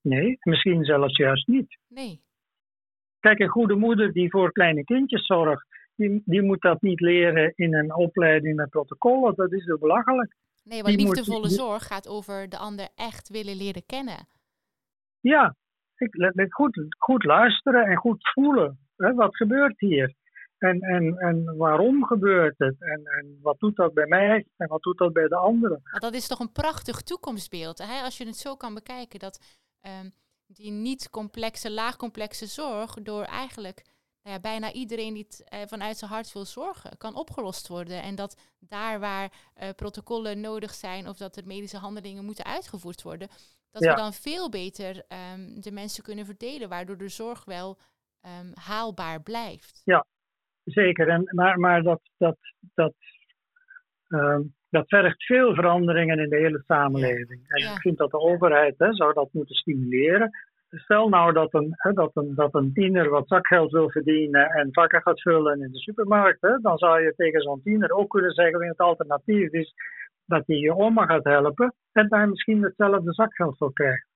Nee, 0.00 0.38
misschien 0.40 0.84
zelfs 0.84 1.16
juist 1.16 1.46
niet. 1.46 1.78
Nee. 1.88 2.22
Kijk, 3.20 3.38
een 3.38 3.48
goede 3.48 3.74
moeder 3.74 4.12
die 4.12 4.30
voor 4.30 4.52
kleine 4.52 4.84
kindjes 4.84 5.26
zorgt, 5.26 5.66
die, 5.96 6.22
die 6.24 6.42
moet 6.42 6.60
dat 6.60 6.82
niet 6.82 7.00
leren 7.00 7.52
in 7.54 7.74
een 7.74 7.94
opleiding 7.94 8.56
met 8.56 8.70
protocollen. 8.70 9.34
Dat 9.34 9.52
is 9.52 9.64
zo 9.64 9.78
belachelijk. 9.78 10.36
Nee, 10.64 10.82
want 10.82 10.96
moet- 10.96 11.02
liefdevolle 11.02 11.48
zorg 11.48 11.86
gaat 11.86 12.08
over 12.08 12.48
de 12.48 12.58
ander 12.58 12.88
echt 12.94 13.28
willen 13.28 13.56
leren 13.56 13.86
kennen. 13.86 14.28
Ja, 15.20 15.56
ik, 15.96 16.14
goed, 16.48 16.84
goed 16.98 17.24
luisteren 17.24 17.84
en 17.86 17.96
goed 17.96 18.30
voelen. 18.32 18.78
Hè, 19.02 19.14
wat 19.14 19.36
gebeurt 19.36 19.80
hier? 19.80 20.14
En, 20.58 20.80
en, 20.80 21.16
en 21.18 21.56
waarom 21.56 22.04
gebeurt 22.04 22.58
het? 22.58 22.76
En, 22.78 23.00
en 23.04 23.38
wat 23.42 23.58
doet 23.58 23.76
dat 23.76 23.94
bij 23.94 24.06
mij? 24.06 24.46
En 24.56 24.68
wat 24.68 24.82
doet 24.82 24.98
dat 24.98 25.12
bij 25.12 25.28
de 25.28 25.36
anderen? 25.36 25.82
Dat 25.92 26.14
is 26.14 26.26
toch 26.26 26.38
een 26.38 26.52
prachtig 26.52 27.00
toekomstbeeld. 27.00 27.78
Hè? 27.78 28.02
Als 28.02 28.18
je 28.18 28.26
het 28.26 28.36
zo 28.36 28.56
kan 28.56 28.74
bekijken, 28.74 29.18
dat 29.18 29.60
ehm, 29.80 30.08
die 30.46 30.70
niet 30.70 31.10
complexe, 31.10 31.70
laagcomplexe 31.70 32.46
zorg 32.46 32.94
door 32.94 33.22
eigenlijk 33.22 33.82
nou 34.22 34.34
ja, 34.34 34.40
bijna 34.40 34.72
iedereen 34.72 35.14
die 35.14 35.26
het 35.28 35.44
eh, 35.48 35.60
vanuit 35.66 35.98
zijn 35.98 36.10
hart 36.10 36.32
wil 36.32 36.44
zorgen, 36.44 36.98
kan 36.98 37.14
opgelost 37.14 37.68
worden. 37.68 38.02
En 38.02 38.14
dat 38.14 38.36
daar 38.58 39.00
waar 39.00 39.32
eh, 39.54 39.68
protocollen 39.76 40.40
nodig 40.40 40.74
zijn 40.74 41.08
of 41.08 41.16
dat 41.16 41.36
er 41.36 41.46
medische 41.46 41.76
handelingen 41.78 42.24
moeten 42.24 42.44
uitgevoerd 42.44 43.02
worden, 43.02 43.28
Dat 43.70 43.82
we 43.82 43.94
dan 43.94 44.12
veel 44.12 44.48
beter 44.50 45.04
ehm, 45.08 45.60
de 45.60 45.72
mensen 45.72 46.02
kunnen 46.02 46.24
verdelen, 46.24 46.68
waardoor 46.68 46.96
de 46.96 47.08
zorg 47.08 47.44
wel 47.44 47.78
ehm, 48.22 48.50
haalbaar 48.54 49.22
blijft. 49.22 49.82
Ja, 49.84 50.06
zeker. 50.64 51.08
En, 51.08 51.22
maar 51.34 51.58
maar 51.58 51.82
dat, 51.82 52.00
dat, 52.18 52.36
dat, 52.74 52.94
ehm, 54.08 54.42
dat 54.70 54.88
vergt 54.88 55.24
veel 55.24 55.54
veranderingen 55.54 56.18
in 56.18 56.28
de 56.28 56.36
hele 56.36 56.62
samenleving. 56.66 57.40
En 57.46 57.72
ik 57.72 57.80
vind 57.80 57.98
dat 57.98 58.10
de 58.10 58.20
overheid 58.20 58.74
hè, 58.78 58.94
zou 58.94 59.12
dat 59.12 59.32
moeten 59.32 59.54
stimuleren. 59.54 60.30
Stel 60.68 61.08
nou 61.08 61.32
dat 61.32 61.54
een, 61.54 61.68
hè, 61.76 61.92
dat, 61.92 62.10
een, 62.14 62.34
dat 62.34 62.54
een 62.54 62.72
tiener 62.72 63.08
wat 63.08 63.28
zakgeld 63.28 63.70
wil 63.70 63.90
verdienen 63.90 64.46
en 64.46 64.68
vakken 64.72 65.02
gaat 65.02 65.20
vullen 65.20 65.60
in 65.60 65.72
de 65.72 65.78
supermarkt, 65.78 66.40
hè, 66.40 66.58
dan 66.58 66.78
zou 66.78 67.02
je 67.02 67.14
tegen 67.16 67.40
zo'n 67.40 67.62
tiener 67.62 67.90
ook 67.90 68.10
kunnen 68.10 68.32
zeggen: 68.32 68.66
het 68.66 68.78
alternatief 68.78 69.50
is 69.50 69.74
dat 70.26 70.46
hij 70.46 70.56
je 70.56 70.76
oma 70.76 71.06
gaat 71.06 71.24
helpen 71.24 71.74
en 71.92 72.08
daar 72.08 72.28
misschien 72.28 72.62
hetzelfde 72.62 73.12
zakgeld 73.12 73.56
voor 73.56 73.72
krijgt. 73.72 74.11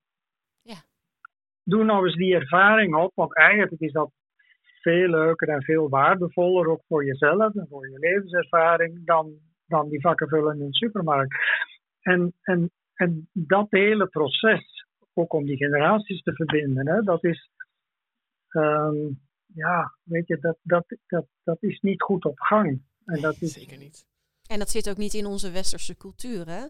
Doe 1.68 1.84
nou 1.84 2.06
eens 2.06 2.16
die 2.16 2.34
ervaring 2.34 2.94
op, 2.94 3.12
want 3.14 3.36
eigenlijk 3.36 3.80
is 3.80 3.92
dat 3.92 4.10
veel 4.80 5.08
leuker 5.08 5.48
en 5.48 5.62
veel 5.62 5.88
waardevoller 5.88 6.68
ook 6.68 6.82
voor 6.88 7.04
jezelf 7.04 7.54
en 7.54 7.66
voor 7.68 7.88
je 7.88 7.98
levenservaring 7.98 9.06
dan, 9.06 9.38
dan 9.66 9.88
die 9.88 10.00
vakken 10.00 10.28
vullen 10.28 10.60
in 10.60 10.66
de 10.66 10.74
supermarkt. 10.74 11.36
En, 12.00 12.32
en, 12.42 12.70
en 12.94 13.28
dat 13.32 13.66
hele 13.70 14.06
proces, 14.06 14.86
ook 15.14 15.32
om 15.32 15.44
die 15.44 15.56
generaties 15.56 16.22
te 16.22 16.32
verbinden, 16.32 16.88
hè, 16.88 17.02
dat 17.02 17.24
is, 17.24 17.50
um, 18.48 19.20
ja, 19.54 19.94
weet 20.02 20.26
je, 20.26 20.38
dat, 20.40 20.56
dat, 20.62 20.84
dat, 21.06 21.26
dat 21.44 21.62
is 21.62 21.80
niet 21.80 22.02
goed 22.02 22.24
op 22.24 22.38
gang. 22.40 22.82
En 23.04 23.20
dat 23.20 23.36
is, 23.40 23.52
Zeker 23.52 23.78
niet. 23.78 24.06
En 24.48 24.58
dat 24.58 24.70
zit 24.70 24.90
ook 24.90 24.96
niet 24.96 25.14
in 25.14 25.26
onze 25.26 25.50
westerse 25.50 25.96
cultuur, 25.96 26.46
hè? 26.46 26.66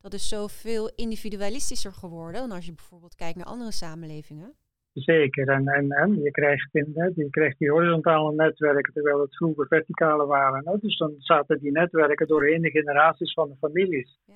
Dat 0.00 0.12
is 0.12 0.28
zoveel 0.28 0.90
individualistischer 0.94 1.92
geworden 1.92 2.40
dan 2.40 2.50
als 2.50 2.66
je 2.66 2.72
bijvoorbeeld 2.74 3.14
kijkt 3.14 3.36
naar 3.36 3.46
andere 3.46 3.72
samenlevingen. 3.72 4.54
Zeker, 4.92 5.48
en, 5.48 5.68
en, 5.68 5.90
en 5.90 6.22
je, 6.22 6.30
krijgt 6.30 6.74
in, 6.74 7.12
je 7.14 7.30
krijgt 7.30 7.58
die 7.58 7.70
horizontale 7.70 8.34
netwerken, 8.34 8.92
terwijl 8.92 9.20
het 9.20 9.36
vroeger 9.36 9.66
verticale 9.66 10.26
waren. 10.26 10.78
Dus 10.80 10.98
dan 10.98 11.14
zaten 11.18 11.58
die 11.58 11.70
netwerken 11.70 12.26
doorheen 12.26 12.62
de 12.62 12.70
generaties 12.70 13.32
van 13.32 13.48
de 13.48 13.56
families. 13.56 14.18
Ja. 14.24 14.34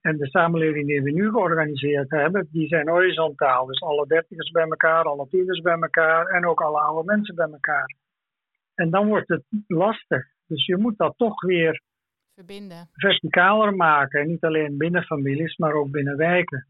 En 0.00 0.16
de 0.16 0.26
samenleving 0.26 0.86
die 0.86 1.02
we 1.02 1.10
nu 1.10 1.30
georganiseerd 1.30 2.10
hebben, 2.10 2.48
die 2.50 2.68
zijn 2.68 2.88
horizontaal. 2.88 3.66
Dus 3.66 3.82
alle 3.82 4.06
dertigers 4.06 4.50
bij 4.50 4.64
elkaar, 4.64 5.04
alle 5.04 5.28
tieners 5.28 5.60
bij 5.60 5.78
elkaar 5.80 6.26
en 6.26 6.46
ook 6.46 6.60
alle 6.60 6.80
oude 6.80 7.04
mensen 7.04 7.34
bij 7.34 7.50
elkaar. 7.50 7.94
En 8.74 8.90
dan 8.90 9.06
wordt 9.08 9.28
het 9.28 9.44
lastig. 9.66 10.26
Dus 10.46 10.66
je 10.66 10.76
moet 10.76 10.98
dat 10.98 11.14
toch 11.16 11.40
weer 11.40 11.82
Verbinden. 12.36 12.88
verticaler 12.92 13.74
maken. 13.74 14.20
En 14.20 14.26
niet 14.26 14.44
alleen 14.44 14.76
binnen 14.76 15.02
families, 15.02 15.56
maar 15.56 15.72
ook 15.72 15.90
binnen 15.90 16.16
wijken. 16.16 16.66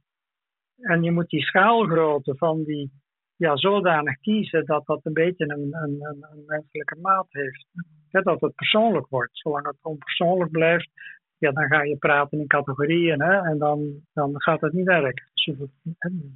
En 0.76 1.02
je 1.02 1.10
moet 1.10 1.28
die 1.28 1.42
schaalgrootte 1.42 2.36
van 2.36 2.64
die 2.64 2.90
ja, 3.36 3.56
zodanig 3.56 4.20
kiezen 4.20 4.66
dat 4.66 4.86
dat 4.86 5.00
een 5.02 5.12
beetje 5.12 5.44
een, 5.44 5.74
een, 5.74 5.98
een, 6.00 6.44
menselijke 6.46 6.96
maat 7.00 7.26
heeft. 7.28 7.66
Ja, 8.10 8.20
dat 8.20 8.40
het 8.40 8.54
persoonlijk 8.54 9.06
wordt. 9.08 9.38
Zolang 9.38 9.66
het 9.66 9.76
onpersoonlijk 9.82 10.50
blijft, 10.50 10.90
ja, 11.38 11.52
dan 11.52 11.66
ga 11.66 11.82
je 11.82 11.96
praten 11.96 12.38
in 12.38 12.46
categorieën 12.46 13.22
hè, 13.22 13.50
en 13.50 13.58
dan, 13.58 14.04
dan 14.12 14.42
gaat 14.42 14.60
het 14.60 14.72
niet 14.72 14.86
werken. 14.86 15.24
Dus 15.34 15.44
je, 15.44 15.68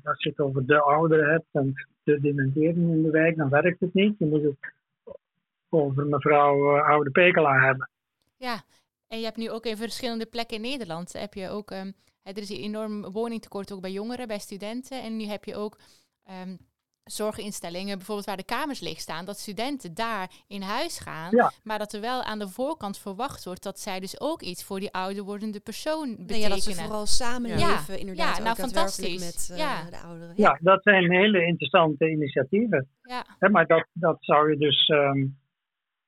als 0.05 0.23
je 0.23 0.29
het 0.29 0.41
over 0.41 0.67
de 0.67 0.81
ouderen 0.81 1.31
hebt 1.31 1.49
en 1.53 1.73
de 2.03 2.21
dementering 2.21 2.91
in 2.93 3.03
de 3.03 3.11
wijk, 3.11 3.37
dan 3.37 3.49
werkt 3.49 3.81
het 3.81 3.95
niet. 3.95 4.19
Je 4.19 4.27
moet 4.27 4.43
het 4.43 4.75
over 5.69 6.07
mevrouw 6.07 6.77
uh, 6.77 6.89
Oude 6.89 7.11
Pekela 7.11 7.61
hebben. 7.61 7.89
Ja, 8.37 8.61
en 9.11 9.19
je 9.19 9.25
hebt 9.25 9.37
nu 9.37 9.51
ook 9.51 9.67
in 9.67 9.77
verschillende 9.77 10.27
plekken 10.27 10.57
in 10.57 10.63
Nederland, 10.63 11.13
heb 11.13 11.35
je 11.35 11.49
ook, 11.49 11.71
um, 11.71 11.93
er 12.23 12.39
is 12.39 12.51
een 12.51 12.57
enorm 12.57 13.11
woningtekort 13.11 13.73
ook 13.73 13.81
bij 13.81 13.93
jongeren, 13.93 14.27
bij 14.29 14.39
studenten. 14.39 15.03
En 15.03 15.17
nu 15.17 15.25
heb 15.25 15.45
je 15.45 15.57
ook 15.57 15.79
um, 16.43 16.59
zorginstellingen, 17.05 17.97
bijvoorbeeld 17.97 18.27
waar 18.27 18.37
de 18.37 18.45
kamers 18.45 18.81
leeg 18.81 19.01
staan, 19.01 19.25
dat 19.25 19.39
studenten 19.39 19.95
daar 19.95 20.31
in 20.47 20.63
huis 20.63 20.99
gaan, 20.99 21.37
ja. 21.37 21.53
maar 21.63 21.79
dat 21.79 21.93
er 21.93 22.01
wel 22.01 22.23
aan 22.23 22.39
de 22.39 22.49
voorkant 22.49 22.99
verwacht 22.99 23.45
wordt 23.45 23.63
dat 23.63 23.81
zij 23.81 24.01
dus 24.01 24.21
ook 24.21 24.43
iets 24.43 24.65
voor 24.65 24.81
die 24.81 24.93
ouder 24.93 25.25
wordende 25.25 25.61
persoon 25.61 26.09
betekenen. 26.09 26.27
Nee, 26.27 26.41
ja, 26.41 26.49
dat 26.49 26.63
ze 26.63 26.75
vooral 26.75 27.07
samenleven 27.07 27.95
Ja. 27.95 28.01
inderdaad. 28.01 28.37
Ja, 28.37 28.43
nou, 28.43 28.57
fantastisch. 28.57 29.25
Met 29.25 29.49
uh, 29.53 29.59
Ja. 29.59 29.91
de 29.91 29.99
ouderen. 29.99 30.33
Ja, 30.37 30.59
dat 30.61 30.83
zijn 30.83 31.11
hele 31.11 31.47
interessante 31.47 32.11
initiatieven. 32.11 32.89
Ja, 33.03 33.25
Hè, 33.39 33.49
maar 33.49 33.67
dat, 33.67 33.87
dat 33.93 34.17
zou 34.21 34.51
je 34.51 34.57
dus 34.57 34.89
um, 34.89 35.39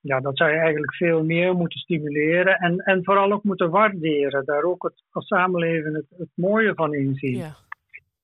ja, 0.02 0.20
dat 0.20 0.36
zou 0.36 0.50
je 0.50 0.56
eigenlijk 0.56 0.94
veel 0.94 1.24
meer 1.24 1.54
moeten 1.54 1.78
stimuleren 1.78 2.56
en, 2.56 2.78
en 2.78 3.04
vooral 3.04 3.32
ook 3.32 3.44
moeten 3.44 3.70
waarderen. 3.70 4.44
Daar 4.44 4.62
ook 4.62 4.82
het, 4.82 5.02
als 5.10 5.26
samenleving 5.26 5.96
het, 5.96 6.06
het 6.18 6.30
mooie 6.34 6.74
van 6.74 6.94
inzien. 6.94 7.36
Ja. 7.36 7.56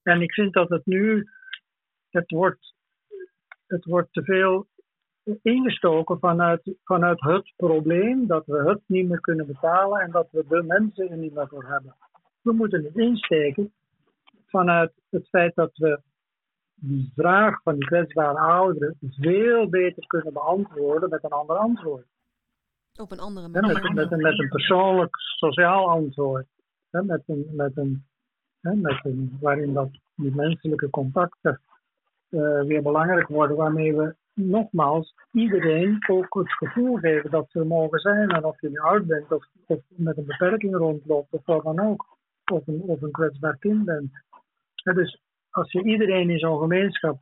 En 0.02 0.22
ik 0.22 0.32
vind 0.32 0.52
dat 0.52 0.68
het 0.68 0.86
nu, 0.86 1.28
het 2.10 2.30
wordt, 2.30 2.74
het 3.66 3.84
wordt 3.84 4.12
te 4.12 4.22
veel 4.22 4.66
ingestoken 5.42 6.18
vanuit, 6.18 6.76
vanuit 6.84 7.20
het 7.20 7.52
probleem 7.56 8.26
dat 8.26 8.46
we 8.46 8.68
het 8.68 8.80
niet 8.86 9.08
meer 9.08 9.20
kunnen 9.20 9.46
betalen 9.46 10.00
en 10.00 10.10
dat 10.10 10.28
we 10.30 10.44
de 10.48 10.62
mensen 10.62 11.10
er 11.10 11.16
niet 11.16 11.34
meer 11.34 11.48
voor 11.48 11.64
hebben. 11.64 11.94
We 12.42 12.52
moeten 12.52 12.84
het 12.84 12.96
insteken 12.96 13.72
vanuit 14.46 14.92
het 15.10 15.28
feit 15.28 15.54
dat 15.54 15.70
we 15.76 16.00
die 16.80 17.12
vraag 17.16 17.62
van 17.62 17.74
die 17.74 17.86
kwetsbare 17.86 18.38
ouderen 18.38 18.96
veel 19.00 19.68
beter 19.68 20.06
kunnen 20.06 20.32
beantwoorden 20.32 21.10
met 21.10 21.24
een 21.24 21.30
ander 21.30 21.56
antwoord. 21.56 22.06
Op 23.00 23.12
een 23.12 23.20
andere 23.20 23.48
manier. 23.48 23.72
met, 23.72 23.94
met, 23.94 24.12
een, 24.12 24.20
met 24.20 24.38
een 24.38 24.48
persoonlijk 24.48 25.16
sociaal 25.16 25.90
antwoord. 25.90 26.46
Met 26.90 27.22
een, 27.26 27.46
met 27.52 27.76
een, 27.76 28.04
met 28.60 29.04
een, 29.04 29.38
waarin 29.40 29.72
dat 29.72 29.90
die 30.14 30.34
menselijke 30.34 30.90
contacten 30.90 31.60
uh, 32.30 32.62
weer 32.62 32.82
belangrijk 32.82 33.28
worden, 33.28 33.56
waarmee 33.56 33.96
we 33.96 34.14
nogmaals 34.34 35.14
iedereen 35.32 35.98
ook 36.10 36.34
het 36.34 36.52
gevoel 36.52 36.96
geven 36.96 37.30
dat 37.30 37.46
ze 37.50 37.58
er 37.58 37.66
mogen 37.66 37.98
zijn. 37.98 38.30
En 38.30 38.44
of 38.44 38.60
je 38.60 38.70
nu 38.70 38.78
oud 38.78 39.06
bent 39.06 39.32
of, 39.32 39.46
of 39.66 39.80
met 39.88 40.16
een 40.16 40.26
beperking 40.26 40.76
rondloopt 40.76 41.32
of 41.32 41.46
wat 41.46 41.62
dan 41.62 41.80
ook. 41.80 42.06
Of 42.52 42.66
een, 42.66 42.82
of 42.86 43.02
een 43.02 43.10
kwetsbaar 43.10 43.56
kind 43.58 43.84
bent. 43.84 44.10
Dus 44.82 45.20
als 45.59 45.73
je 45.73 45.83
iedereen 45.83 46.31
in 46.31 46.38
zo'n 46.38 46.59
gemeenschap 46.59 47.18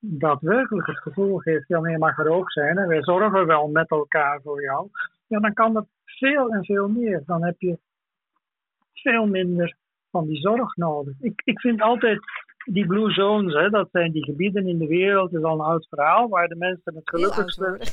daadwerkelijk 0.00 0.86
het 0.86 0.98
gevoel 0.98 1.38
geeft, 1.38 1.68
ja, 1.68 1.88
je 1.88 1.98
mag 1.98 2.18
er 2.18 2.28
ook 2.28 2.52
zijn 2.52 2.78
en 2.78 2.88
wij 2.88 3.02
zorgen 3.02 3.46
wel 3.46 3.68
met 3.68 3.90
elkaar 3.90 4.40
voor 4.42 4.62
jou, 4.62 4.88
ja, 5.26 5.38
dan 5.40 5.52
kan 5.52 5.72
dat 5.72 5.86
veel 6.04 6.50
en 6.50 6.64
veel 6.64 6.88
meer. 6.88 7.22
Dan 7.26 7.44
heb 7.44 7.60
je 7.60 7.78
veel 8.92 9.26
minder 9.26 9.76
van 10.10 10.26
die 10.26 10.40
zorg 10.40 10.76
nodig. 10.76 11.14
Ik, 11.20 11.42
ik 11.44 11.60
vind 11.60 11.80
altijd 11.80 12.20
die 12.64 12.86
blue 12.86 13.10
zones, 13.12 13.54
hè, 13.54 13.70
dat 13.70 13.88
zijn 13.92 14.12
die 14.12 14.24
gebieden 14.24 14.66
in 14.66 14.78
de 14.78 14.86
wereld, 14.86 15.30
dat 15.30 15.40
is 15.40 15.46
al 15.46 15.54
een 15.54 15.66
oud 15.66 15.86
verhaal, 15.88 16.28
waar 16.28 16.48
de 16.48 16.56
mensen 16.56 16.94
het 16.94 17.10
gelukkigst 17.10 17.58
worden, 17.58 17.88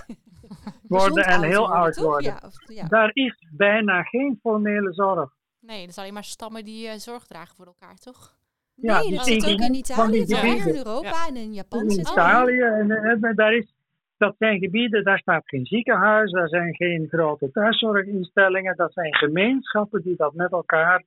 worden 0.88 1.26
en 1.36 1.44
heel 1.44 1.60
worden, 1.60 1.76
oud 1.76 1.98
worden. 1.98 2.32
Ja, 2.32 2.41
of, 2.46 2.76
ja. 2.76 2.88
Daar 2.88 3.12
is 3.13 3.48
bijna 3.52 4.04
geen 4.04 4.39
formele 4.41 4.94
zorg. 4.94 5.34
Nee, 5.60 5.80
dat 5.80 5.89
is 5.89 5.98
alleen 5.98 6.13
maar 6.13 6.24
stammen 6.24 6.65
die 6.65 6.88
uh, 6.88 6.94
zorg 6.94 7.26
dragen 7.26 7.56
voor 7.56 7.65
elkaar, 7.65 7.96
toch? 7.96 8.40
Ja, 8.75 8.99
nee, 8.99 9.07
die 9.07 9.17
dat 9.17 9.25
zit 9.25 9.51
ook 9.51 9.60
in 9.60 9.73
Italië, 9.73 10.19
in 10.19 10.75
Europa 10.75 11.27
en 11.27 11.36
in 11.36 11.53
Japan 11.53 11.89
in. 11.89 11.99
Italië. 11.99 12.62
En, 12.62 12.91
en, 12.91 13.36
daar 13.36 13.53
is, 13.53 13.73
dat 14.17 14.36
zijn 14.38 14.60
gebieden, 14.60 15.03
daar 15.03 15.19
staat 15.19 15.43
geen 15.45 15.65
ziekenhuis, 15.65 16.31
daar 16.31 16.47
zijn 16.49 16.75
geen 16.75 17.07
grote 17.07 17.51
thuiszorginstellingen. 17.51 18.75
Dat 18.75 18.93
zijn 18.93 19.15
gemeenschappen 19.15 20.01
die 20.01 20.15
dat 20.15 20.34
met 20.34 20.51
elkaar 20.51 21.03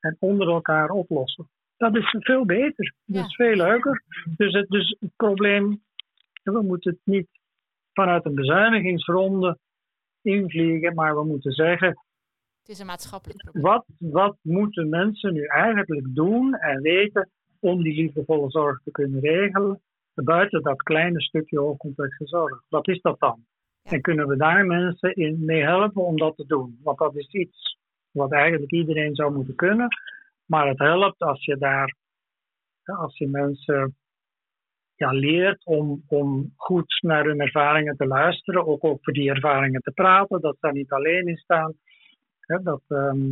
en 0.00 0.16
onder 0.20 0.48
elkaar 0.48 0.90
oplossen. 0.90 1.48
Dat 1.76 1.96
is 1.96 2.16
veel 2.18 2.44
beter. 2.44 2.94
Dat 3.04 3.16
Ja. 3.16 3.24
is 3.24 3.34
veel 3.34 3.56
leuker. 3.56 4.02
Dus 4.36 4.52
het, 4.52 4.68
dus 4.68 4.96
het 5.00 5.10
probleem, 5.16 5.82
we 6.42 6.62
moeten 6.62 6.90
het 6.90 7.00
niet 7.04 7.28
vanuit 7.92 8.24
een 8.24 8.34
bezuinigingsronde 8.34 9.58
invliegen, 10.22 10.94
maar 10.94 11.14
we 11.14 11.24
moeten 11.24 11.52
zeggen, 11.52 12.02
Het 12.62 12.70
is 12.70 12.78
een 12.78 12.86
maatschappelijk 12.86 13.42
probleem. 13.42 13.64
wat, 13.64 13.84
wat 13.98 14.36
moeten 14.42 14.88
mensen 14.88 15.32
nu 15.32 15.44
eigenlijk 15.44 16.14
doen 16.14 16.54
en 16.54 16.80
weten 16.80 17.30
om 17.60 17.82
die 17.82 17.94
liefdevolle 17.94 18.50
zorg 18.50 18.82
te 18.82 18.90
kunnen 18.90 19.20
regelen, 19.20 19.80
buiten 20.14 20.62
dat 20.62 20.82
kleine 20.82 21.20
stukje 21.20 21.58
hoogcomplexe 21.58 22.26
zorg? 22.26 22.62
Wat 22.68 22.88
is 22.88 23.00
dat 23.00 23.20
dan? 23.20 23.44
Ja. 23.82 23.90
En 23.90 24.00
kunnen 24.00 24.28
we 24.28 24.36
daar 24.36 24.66
mensen 24.66 25.14
in 25.14 25.44
mee 25.44 25.62
helpen 25.62 26.04
om 26.04 26.16
dat 26.16 26.36
te 26.36 26.46
doen? 26.46 26.78
Want 26.82 26.98
dat 26.98 27.16
is 27.16 27.26
iets 27.26 27.78
wat 28.10 28.32
eigenlijk 28.32 28.72
iedereen 28.72 29.14
zou 29.14 29.34
moeten 29.34 29.54
kunnen, 29.54 29.88
maar 30.46 30.68
het 30.68 30.78
helpt 30.78 31.20
als 31.22 31.44
je 31.44 31.56
daar, 31.56 31.96
als 32.82 33.18
je 33.18 33.28
mensen 33.28 33.96
ja, 34.94 35.10
leert 35.10 35.64
om, 35.64 36.02
om 36.06 36.52
goed 36.56 36.98
naar 37.00 37.24
hun 37.24 37.40
ervaringen 37.40 37.96
te 37.96 38.06
luisteren, 38.06 38.66
ook 38.66 38.84
over 38.84 39.12
die 39.12 39.30
ervaringen 39.30 39.80
te 39.80 39.90
praten, 39.90 40.40
dat 40.40 40.54
ze 40.54 40.60
daar 40.60 40.72
niet 40.72 40.92
alleen 40.92 41.26
in 41.26 41.36
staan. 41.36 41.74
Hè, 42.46 42.62
dat, 42.62 42.82
ehm, 42.88 43.30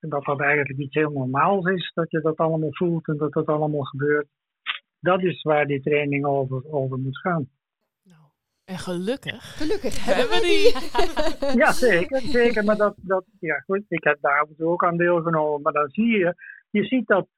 dat 0.00 0.24
dat 0.24 0.40
eigenlijk 0.40 0.78
iets 0.78 0.94
heel 0.94 1.10
normaals 1.10 1.66
is, 1.66 1.90
dat 1.94 2.10
je 2.10 2.20
dat 2.20 2.36
allemaal 2.36 2.74
voelt 2.74 3.08
en 3.08 3.16
dat 3.16 3.32
dat 3.32 3.46
allemaal 3.46 3.84
gebeurt. 3.84 4.28
Dat 5.00 5.22
is 5.22 5.42
waar 5.42 5.66
die 5.66 5.82
training 5.82 6.24
over, 6.24 6.72
over 6.72 6.98
moet 6.98 7.18
gaan. 7.18 7.48
Nou, 8.02 8.22
en 8.64 8.78
gelukkig 8.78 9.56
Gelukkig 9.56 10.04
hebben 10.06 10.28
we 10.28 10.40
die. 10.40 11.58
Ja, 11.58 11.72
zeker. 11.72 12.20
zeker 12.20 12.64
maar 12.64 12.76
dat, 12.76 12.94
dat, 12.96 13.24
ja, 13.40 13.58
goed, 13.58 13.84
ik 13.88 14.04
heb 14.04 14.18
daar 14.20 14.46
toe 14.56 14.66
ook 14.66 14.84
aan 14.84 14.96
deelgenomen. 14.96 15.62
Maar 15.62 15.72
dan 15.72 15.88
zie 15.88 16.18
je, 16.18 16.34
je 16.70 16.84
ziet 16.84 17.06
dat 17.06 17.28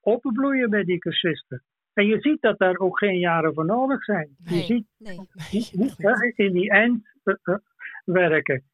openbloeien 0.00 0.70
bij 0.70 0.84
die 0.84 0.98
cursisten. 0.98 1.62
En 1.92 2.06
je 2.06 2.20
ziet 2.20 2.40
dat 2.40 2.58
daar 2.58 2.76
ook 2.76 2.98
geen 2.98 3.18
jaren 3.18 3.54
voor 3.54 3.64
nodig 3.64 4.04
zijn. 4.04 4.36
Je 4.38 4.62
ziet 4.62 4.86
Nee. 4.98 5.28
Nee, 5.96 6.32
in 6.34 6.52
die 6.52 6.70
eindwerken, 6.70 8.64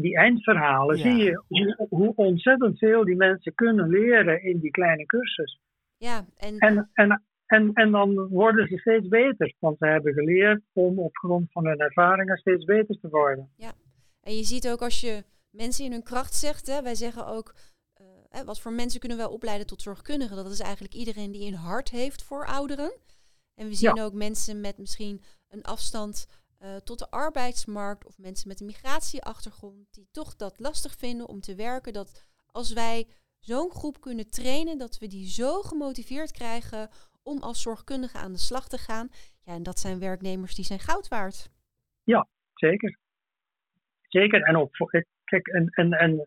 die 0.00 0.16
eindverhalen, 0.16 0.96
Ja. 0.96 1.02
zie 1.02 1.24
je 1.24 1.42
hoe, 1.48 1.86
hoe 1.88 2.12
ontzettend 2.14 2.78
veel 2.78 3.04
die 3.04 3.16
mensen 3.16 3.54
kunnen 3.54 3.88
leren 3.88 4.42
in 4.42 4.58
die 4.58 4.70
kleine 4.70 5.06
cursus. 5.06 5.60
Ja, 5.96 6.24
en 6.36 6.58
En, 6.58 6.90
en, 6.92 7.22
en, 7.46 7.70
en 7.72 7.90
dan 7.90 8.28
worden 8.28 8.66
ze 8.68 8.78
steeds 8.78 9.08
beter, 9.08 9.54
want 9.58 9.78
ze 9.78 9.86
hebben 9.86 10.12
geleerd 10.12 10.62
om 10.72 10.98
op 10.98 11.16
grond 11.16 11.52
van 11.52 11.66
hun 11.66 11.78
ervaringen 11.78 12.36
steeds 12.36 12.64
beter 12.64 12.98
te 13.00 13.08
worden. 13.08 13.50
En 14.22 14.36
je 14.36 14.44
ziet 14.44 14.68
ook 14.68 14.80
als 14.82 15.00
je 15.00 15.24
mensen 15.50 15.84
in 15.84 15.92
hun 15.92 16.02
kracht 16.02 16.34
zegt, 16.34 16.66
hè, 16.66 16.82
wij 16.82 16.94
zeggen 16.94 17.26
ook, 17.26 17.54
eh, 17.94 18.40
wat 18.40 18.60
voor 18.60 18.72
mensen 18.72 19.00
kunnen 19.00 19.18
wij 19.18 19.26
opleiden 19.26 19.66
tot 19.66 19.82
zorgkundigen? 19.82 20.36
Dat 20.36 20.50
is 20.50 20.60
eigenlijk 20.60 20.94
iedereen 20.94 21.32
die 21.32 21.46
een 21.46 21.58
hart 21.58 21.90
heeft 21.90 22.22
voor 22.22 22.46
ouderen. 22.46 22.92
En 23.54 23.66
we 23.68 23.74
zien 23.74 24.00
ook 24.00 24.12
mensen 24.12 24.60
met 24.60 24.78
misschien 24.78 25.20
een 25.48 25.62
afstand 25.62 26.26
eh, 26.60 26.76
tot 26.76 26.98
de 26.98 27.10
arbeidsmarkt 27.10 28.06
of 28.06 28.18
mensen 28.18 28.48
met 28.48 28.60
een 28.60 28.66
migratieachtergrond 28.66 29.94
die 29.94 30.08
toch 30.10 30.36
dat 30.36 30.58
lastig 30.58 30.94
vinden 30.94 31.28
om 31.28 31.40
te 31.40 31.54
werken. 31.54 31.92
Dat 31.92 32.26
als 32.46 32.72
wij 32.72 33.06
zo'n 33.38 33.70
groep 33.70 34.00
kunnen 34.00 34.30
trainen, 34.30 34.78
dat 34.78 34.98
we 34.98 35.06
die 35.06 35.26
zo 35.26 35.62
gemotiveerd 35.62 36.32
krijgen 36.32 36.88
om 37.22 37.38
als 37.38 37.62
zorgkundige 37.62 38.18
aan 38.18 38.32
de 38.32 38.38
slag 38.38 38.68
te 38.68 38.78
gaan. 38.78 39.08
Ja, 39.44 39.52
en 39.54 39.62
dat 39.62 39.78
zijn 39.78 39.98
werknemers 39.98 40.54
die 40.54 40.64
zijn 40.64 40.78
goud 40.78 41.08
waard. 41.08 41.50
Zeker. 42.54 42.98
Zeker. 44.08 44.42
En 44.42 44.56
ook 44.56 44.76
voor, 44.76 45.04
kijk, 45.24 45.46
en, 45.46 45.68
en, 45.68 45.92
en 45.92 46.26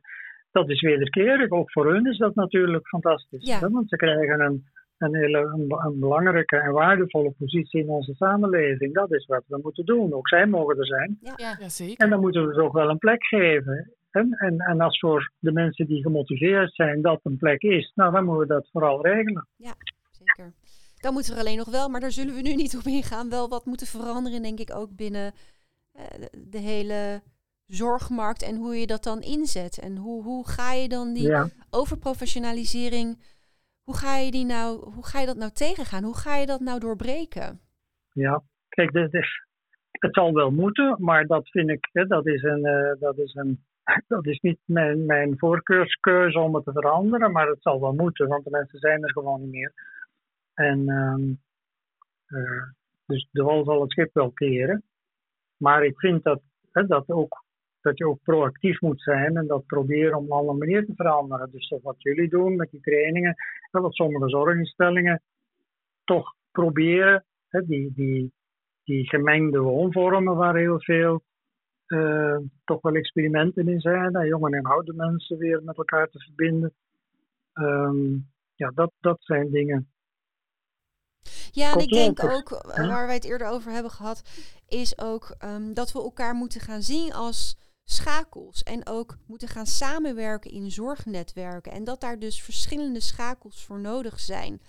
dat 0.51 0.69
is 0.69 0.81
wederkerig. 0.81 1.49
Ook 1.49 1.71
voor 1.71 1.93
hun 1.93 2.05
is 2.05 2.17
dat 2.17 2.35
natuurlijk 2.35 2.87
fantastisch. 2.87 3.47
Ja. 3.47 3.59
hè, 3.59 3.69
Want 3.69 3.89
ze 3.89 3.95
krijgen 3.95 4.39
een, 4.39 4.65
een, 5.03 5.15
hele, 5.15 5.37
een, 5.39 5.65
een 5.85 5.99
belangrijke 5.99 6.57
en 6.57 6.71
waardevolle 6.71 7.31
positie 7.37 7.81
in 7.81 7.89
onze 7.89 8.13
samenleving. 8.13 8.93
Dat 8.93 9.11
is 9.13 9.25
wat 9.25 9.43
we 9.47 9.59
moeten 9.63 9.85
doen. 9.85 10.13
Ook 10.13 10.27
zij 10.27 10.45
mogen 10.45 10.77
er 10.77 10.85
zijn. 10.85 11.17
Ja. 11.21 11.33
Ja, 11.35 11.69
zeker. 11.69 11.97
En 12.03 12.09
dan 12.09 12.19
moeten 12.19 12.47
we 12.47 12.53
ze 12.53 12.61
ook 12.61 12.73
wel 12.73 12.89
een 12.89 12.97
plek 12.97 13.23
geven. 13.25 13.91
En, 14.11 14.31
en, 14.31 14.57
en 14.59 14.81
als 14.81 14.99
voor 14.99 15.31
de 15.39 15.51
mensen 15.51 15.85
die 15.87 16.01
gemotiveerd 16.01 16.73
zijn 16.75 17.01
dat 17.01 17.19
een 17.23 17.37
plek 17.37 17.61
is, 17.61 17.91
nou 17.95 18.11
dan 18.11 18.23
moeten 18.25 18.47
we 18.47 18.53
dat 18.53 18.69
vooral 18.71 19.05
regelen. 19.05 19.47
Zeker. 20.11 20.53
Dan 21.01 21.13
moeten 21.13 21.31
we 21.33 21.39
er 21.39 21.45
alleen 21.45 21.57
nog 21.57 21.69
wel, 21.71 21.89
maar 21.89 21.99
daar 21.99 22.11
zullen 22.11 22.35
we 22.35 22.41
nu 22.41 22.55
niet 22.55 22.75
op 22.77 22.83
ingaan, 22.83 23.29
wel 23.29 23.49
wat 23.49 23.65
moeten 23.65 23.87
veranderen, 23.87 24.41
denk 24.41 24.59
ik, 24.59 24.75
ook 24.75 24.95
binnen 24.95 25.31
eh, 25.93 26.03
de- 26.19 26.43
de 26.49 26.57
hele 26.57 27.21
zorgmarkt 27.65 28.41
en 28.43 28.55
hoe 28.55 28.75
je 28.75 28.87
dat 28.87 29.03
dan 29.03 29.21
inzet. 29.21 29.79
En 29.79 29.97
hoe, 29.97 30.23
hoe 30.23 30.47
ga 30.47 30.73
je 30.73 30.87
dan 30.87 31.13
die 31.13 31.27
Ja. 31.27 31.47
overprofessionalisering, 31.69 33.17
hoe 33.83 33.97
ga 33.97 34.17
je, 34.17 34.31
die 34.31 34.45
nou, 34.45 34.89
hoe 34.95 35.05
ga 35.05 35.19
je 35.19 35.25
dat 35.25 35.37
nou 35.37 35.51
tegengaan? 35.51 36.03
Hoe 36.03 36.17
ga 36.17 36.35
je 36.35 36.45
dat 36.45 36.59
nou 36.59 36.79
doorbreken? 36.79 37.59
Ja, 38.11 38.43
kijk, 38.69 38.91
dit 38.91 39.13
is, 39.13 39.45
het 39.91 40.13
zal 40.13 40.33
wel 40.33 40.51
moeten, 40.51 40.95
maar 40.99 41.25
dat 41.25 41.49
vind 41.49 41.69
ik, 41.69 41.89
dat 42.07 42.27
is, 42.27 42.43
een, 42.43 42.65
eh, 42.65 42.99
dat 42.99 43.17
is, 43.17 43.33
een, 43.33 43.63
dat 44.07 44.25
is 44.25 44.39
niet 44.39 44.59
mijn, 44.65 45.05
mijn 45.05 45.37
voorkeurskeuze 45.37 46.39
om 46.39 46.55
het 46.55 46.63
te 46.63 46.71
veranderen, 46.71 47.31
maar 47.31 47.47
het 47.47 47.61
zal 47.61 47.81
wel 47.81 47.93
moeten, 47.93 48.27
want 48.27 48.43
de 48.43 48.49
mensen 48.49 48.79
zijn 48.79 49.03
er 49.03 49.11
gewoon 49.11 49.41
niet 49.41 49.51
meer. 49.51 49.73
En 50.53 50.89
ehm, 50.89 51.33
eh, 52.25 52.63
dus 53.05 53.27
de 53.31 53.43
wal 53.43 53.63
zal 53.63 53.81
het 53.81 53.91
schip 53.91 54.13
wel 54.13 54.31
keren. 54.31 54.83
Maar 55.57 55.85
ik 55.85 55.99
vind 55.99 56.23
dat, 56.23 56.41
hè, 56.71 56.85
dat, 56.87 57.09
ook, 57.09 57.42
dat 57.83 57.97
je 57.97 58.07
ook 58.07 58.19
proactief 58.23 58.81
moet 58.81 59.01
zijn 59.01 59.37
en 59.37 59.47
dat 59.47 59.65
proberen 59.65 60.17
op 60.17 60.23
een 60.23 60.37
andere 60.37 60.57
manier 60.57 60.85
te 60.85 60.93
veranderen. 60.95 61.51
Dus 61.51 61.69
dat 61.69 61.81
wat 61.81 62.01
jullie 62.01 62.29
doen 62.29 62.55
met 62.55 62.71
die 62.71 62.81
trainingen, 62.81 63.35
en 63.71 63.81
wat 63.81 63.93
sommige 63.93 64.29
zorginstellingen 64.29 65.21
toch 66.03 66.35
proberen 66.51 67.25
hè, 67.47 67.65
die, 67.65 67.93
die, 67.95 68.31
die 68.83 69.09
gemengde 69.09 69.59
woonvormen 69.59 70.35
waar 70.35 70.55
heel 70.55 70.81
veel 70.81 71.21
eh, 71.85 72.37
toch 72.65 72.81
wel 72.81 72.93
experimenten 72.93 73.67
in 73.67 73.79
zijn. 73.79 74.15
Hè, 74.15 74.21
jonge 74.21 74.57
en 74.57 74.63
oude 74.63 74.93
mensen 74.93 75.37
weer 75.37 75.63
met 75.63 75.77
elkaar 75.77 76.09
te 76.09 76.19
verbinden. 76.19 76.73
Ehm, 77.53 78.13
ja, 78.55 78.71
dat, 78.75 78.91
dat 78.99 79.17
zijn 79.19 79.51
dingen. 79.51 79.87
Ja, 81.51 81.73
en 81.73 81.79
ik 81.79 81.89
denk 81.89 82.23
ook, 82.23 82.49
waar 82.75 83.05
wij 83.05 83.15
het 83.15 83.25
eerder 83.25 83.47
over 83.47 83.71
hebben 83.71 83.91
gehad, 83.91 84.23
is 84.67 84.99
ook 84.99 85.35
ehm, 85.37 85.73
dat 85.73 85.91
we 85.91 85.99
elkaar 85.99 86.35
moeten 86.35 86.61
gaan 86.61 86.81
zien 86.81 87.13
als 87.13 87.57
schakels. 87.83 88.63
En 88.63 88.87
ook 88.87 89.17
moeten 89.25 89.47
gaan 89.47 89.65
samenwerken 89.67 90.51
in 90.51 90.71
zorgnetwerken. 90.71 91.71
En 91.71 91.83
dat 91.83 92.01
daar 92.01 92.19
dus 92.19 92.41
verschillende 92.41 92.99
schakels 92.99 93.63
voor 93.65 93.79
nodig 93.79 94.19
zijn. 94.19 94.61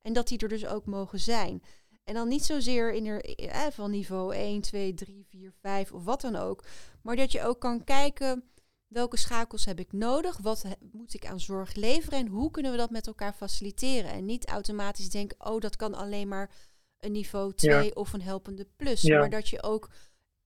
En 0.00 0.12
dat 0.12 0.28
die 0.28 0.38
er 0.38 0.48
dus 0.48 0.66
ook 0.66 0.86
mogen 0.86 1.18
zijn. 1.20 1.62
En 2.04 2.14
dan 2.14 2.28
niet 2.28 2.44
zozeer 2.44 2.92
in 2.92 3.06
er, 3.06 3.20
eh, 3.24 3.66
van 3.70 3.90
niveau 3.90 4.34
1, 4.34 4.60
2, 4.60 4.94
3, 4.94 5.26
4, 5.28 5.52
5 5.60 5.92
of 5.92 6.04
wat 6.04 6.20
dan 6.20 6.36
ook. 6.36 6.64
Maar 7.02 7.16
dat 7.16 7.32
je 7.32 7.42
ook 7.42 7.60
kan 7.60 7.84
kijken 7.84 8.44
welke 8.86 9.16
schakels 9.16 9.64
heb 9.64 9.78
ik 9.80 9.92
nodig, 9.92 10.36
wat 10.38 10.62
he- 10.62 10.72
moet 10.92 11.14
ik 11.14 11.26
aan 11.26 11.40
zorg 11.40 11.74
leveren 11.74 12.18
en 12.18 12.26
hoe 12.26 12.50
kunnen 12.50 12.72
we 12.72 12.78
dat 12.78 12.90
met 12.90 13.06
elkaar 13.06 13.32
faciliteren. 13.32 14.10
En 14.10 14.24
niet 14.24 14.46
automatisch 14.48 15.10
denken, 15.10 15.46
oh 15.50 15.60
dat 15.60 15.76
kan 15.76 15.94
alleen 15.94 16.28
maar 16.28 16.50
een 16.98 17.12
niveau 17.12 17.54
2 17.54 17.96
of 17.96 18.12
een 18.12 18.22
helpende 18.22 18.68
plus. 18.76 19.02
Ja. 19.02 19.18
Maar 19.18 19.30
dat 19.30 19.48
je 19.48 19.62
ook 19.62 19.90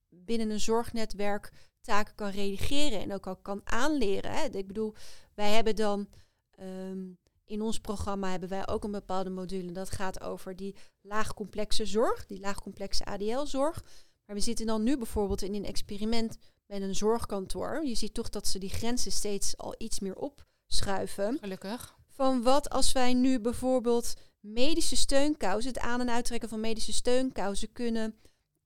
binnen 0.09 0.51
een 0.51 0.61
zorgnetwerk 0.61 1.53
taken 1.83 2.15
kan 2.15 2.31
redigeren 2.31 3.01
en 3.01 3.13
ook 3.13 3.27
al 3.27 3.37
kan 3.37 3.61
aanleren. 3.65 4.33
Hè. 4.33 4.45
Ik 4.45 4.67
bedoel, 4.67 4.95
wij 5.35 5.51
hebben 5.51 5.77
dan 5.77 6.09
ehm, 6.51 7.11
in 7.45 7.63
ons 7.63 7.81
programma 7.81 8.31
hebben 8.31 8.49
wij 8.49 8.69
ook 8.69 8.85
een 8.85 8.91
bepaalde 8.91 9.31
module 9.31 9.73
dat 9.73 9.91
gaat 9.91 10.21
over 10.21 10.57
die 10.57 10.77
laagcomplexe 11.01 11.87
zorg, 11.87 12.27
die 12.27 12.41
laagcomplexe 12.41 13.05
ADL-zorg. 13.05 13.85
Maar 14.27 14.37
we 14.37 14.43
zitten 14.43 14.67
dan 14.67 14.83
nu 14.83 14.97
bijvoorbeeld 14.97 15.43
in 15.43 15.55
een 15.55 15.65
experiment 15.65 16.37
met 16.67 16.83
een 16.83 16.95
zorgkantoor. 16.95 17.85
Je 17.85 17.95
ziet 17.95 18.15
toch 18.15 18.29
dat 18.29 18.47
ze 18.47 18.59
die 18.59 18.71
grenzen 18.71 19.13
steeds 19.13 19.57
al 19.57 19.75
iets 19.79 20.01
meer 20.01 20.17
opschuiven. 20.17 21.39
Gelukkig. 21.41 21.97
Van 22.09 22.43
wat 22.43 22.71
als 22.71 22.93
wij 22.93 23.15
nu 23.15 23.41
bijvoorbeeld 23.41 24.15
medische 24.41 24.97
steunkousen, 24.97 25.69
het 25.73 25.79
aan- 25.79 26.01
en 26.01 26.11
uittrekken 26.11 26.49
van 26.49 26.61
medische 26.61 26.93
steunkousen 26.93 27.73
kunnen 27.73 28.15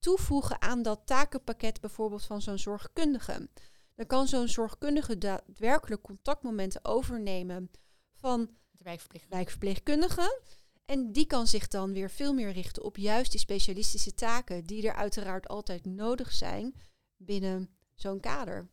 toevoegen 0.06 0.62
aan 0.62 0.82
dat 0.82 1.00
takenpakket 1.04 1.80
bijvoorbeeld 1.80 2.24
van 2.24 2.42
zo'n 2.42 2.58
zorgkundige. 2.58 3.48
Dan 3.94 4.06
kan 4.06 4.28
zo'n 4.28 4.48
zorgkundige 4.48 5.18
daadwerkelijk 5.18 6.02
contactmomenten 6.02 6.84
overnemen 6.84 7.70
van 8.14 8.40
De 8.70 8.84
wijkverpleegkundige. 8.84 9.28
wijkverpleegkundige. 9.28 10.40
En 10.84 11.12
die 11.12 11.26
kan 11.26 11.46
zich 11.46 11.68
dan 11.68 11.92
weer 11.92 12.10
veel 12.10 12.34
meer 12.34 12.52
richten 12.52 12.84
op 12.84 12.96
juist 12.96 13.30
die 13.30 13.40
specialistische 13.40 14.14
taken 14.14 14.64
die 14.64 14.88
er 14.88 14.94
uiteraard 14.94 15.48
altijd 15.48 15.84
nodig 15.84 16.32
zijn 16.32 16.74
binnen 17.16 17.70
zo'n 17.94 18.20
kader. 18.20 18.68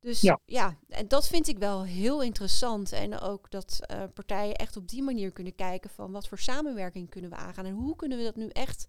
Dus 0.00 0.20
ja. 0.20 0.40
Ja. 0.44 0.78
en 0.88 1.08
dat 1.08 1.28
vind 1.28 1.48
ik 1.48 1.58
wel 1.58 1.84
heel 1.84 2.22
interessant. 2.22 2.92
En 2.92 3.18
ook 3.18 3.50
dat 3.50 3.78
eh, 3.80 4.02
partijen 4.14 4.56
echt 4.56 4.76
op 4.76 4.88
die 4.88 5.02
manier 5.02 5.32
kunnen 5.32 5.54
kijken 5.54 5.90
van 5.90 6.12
wat 6.12 6.28
voor 6.28 6.38
samenwerking 6.38 7.10
kunnen 7.10 7.30
we 7.30 7.36
aangaan. 7.36 7.64
En 7.64 7.74
hoe 7.74 7.96
kunnen 7.96 8.18
we 8.18 8.24
dat 8.24 8.36
nu 8.36 8.48
echt 8.48 8.86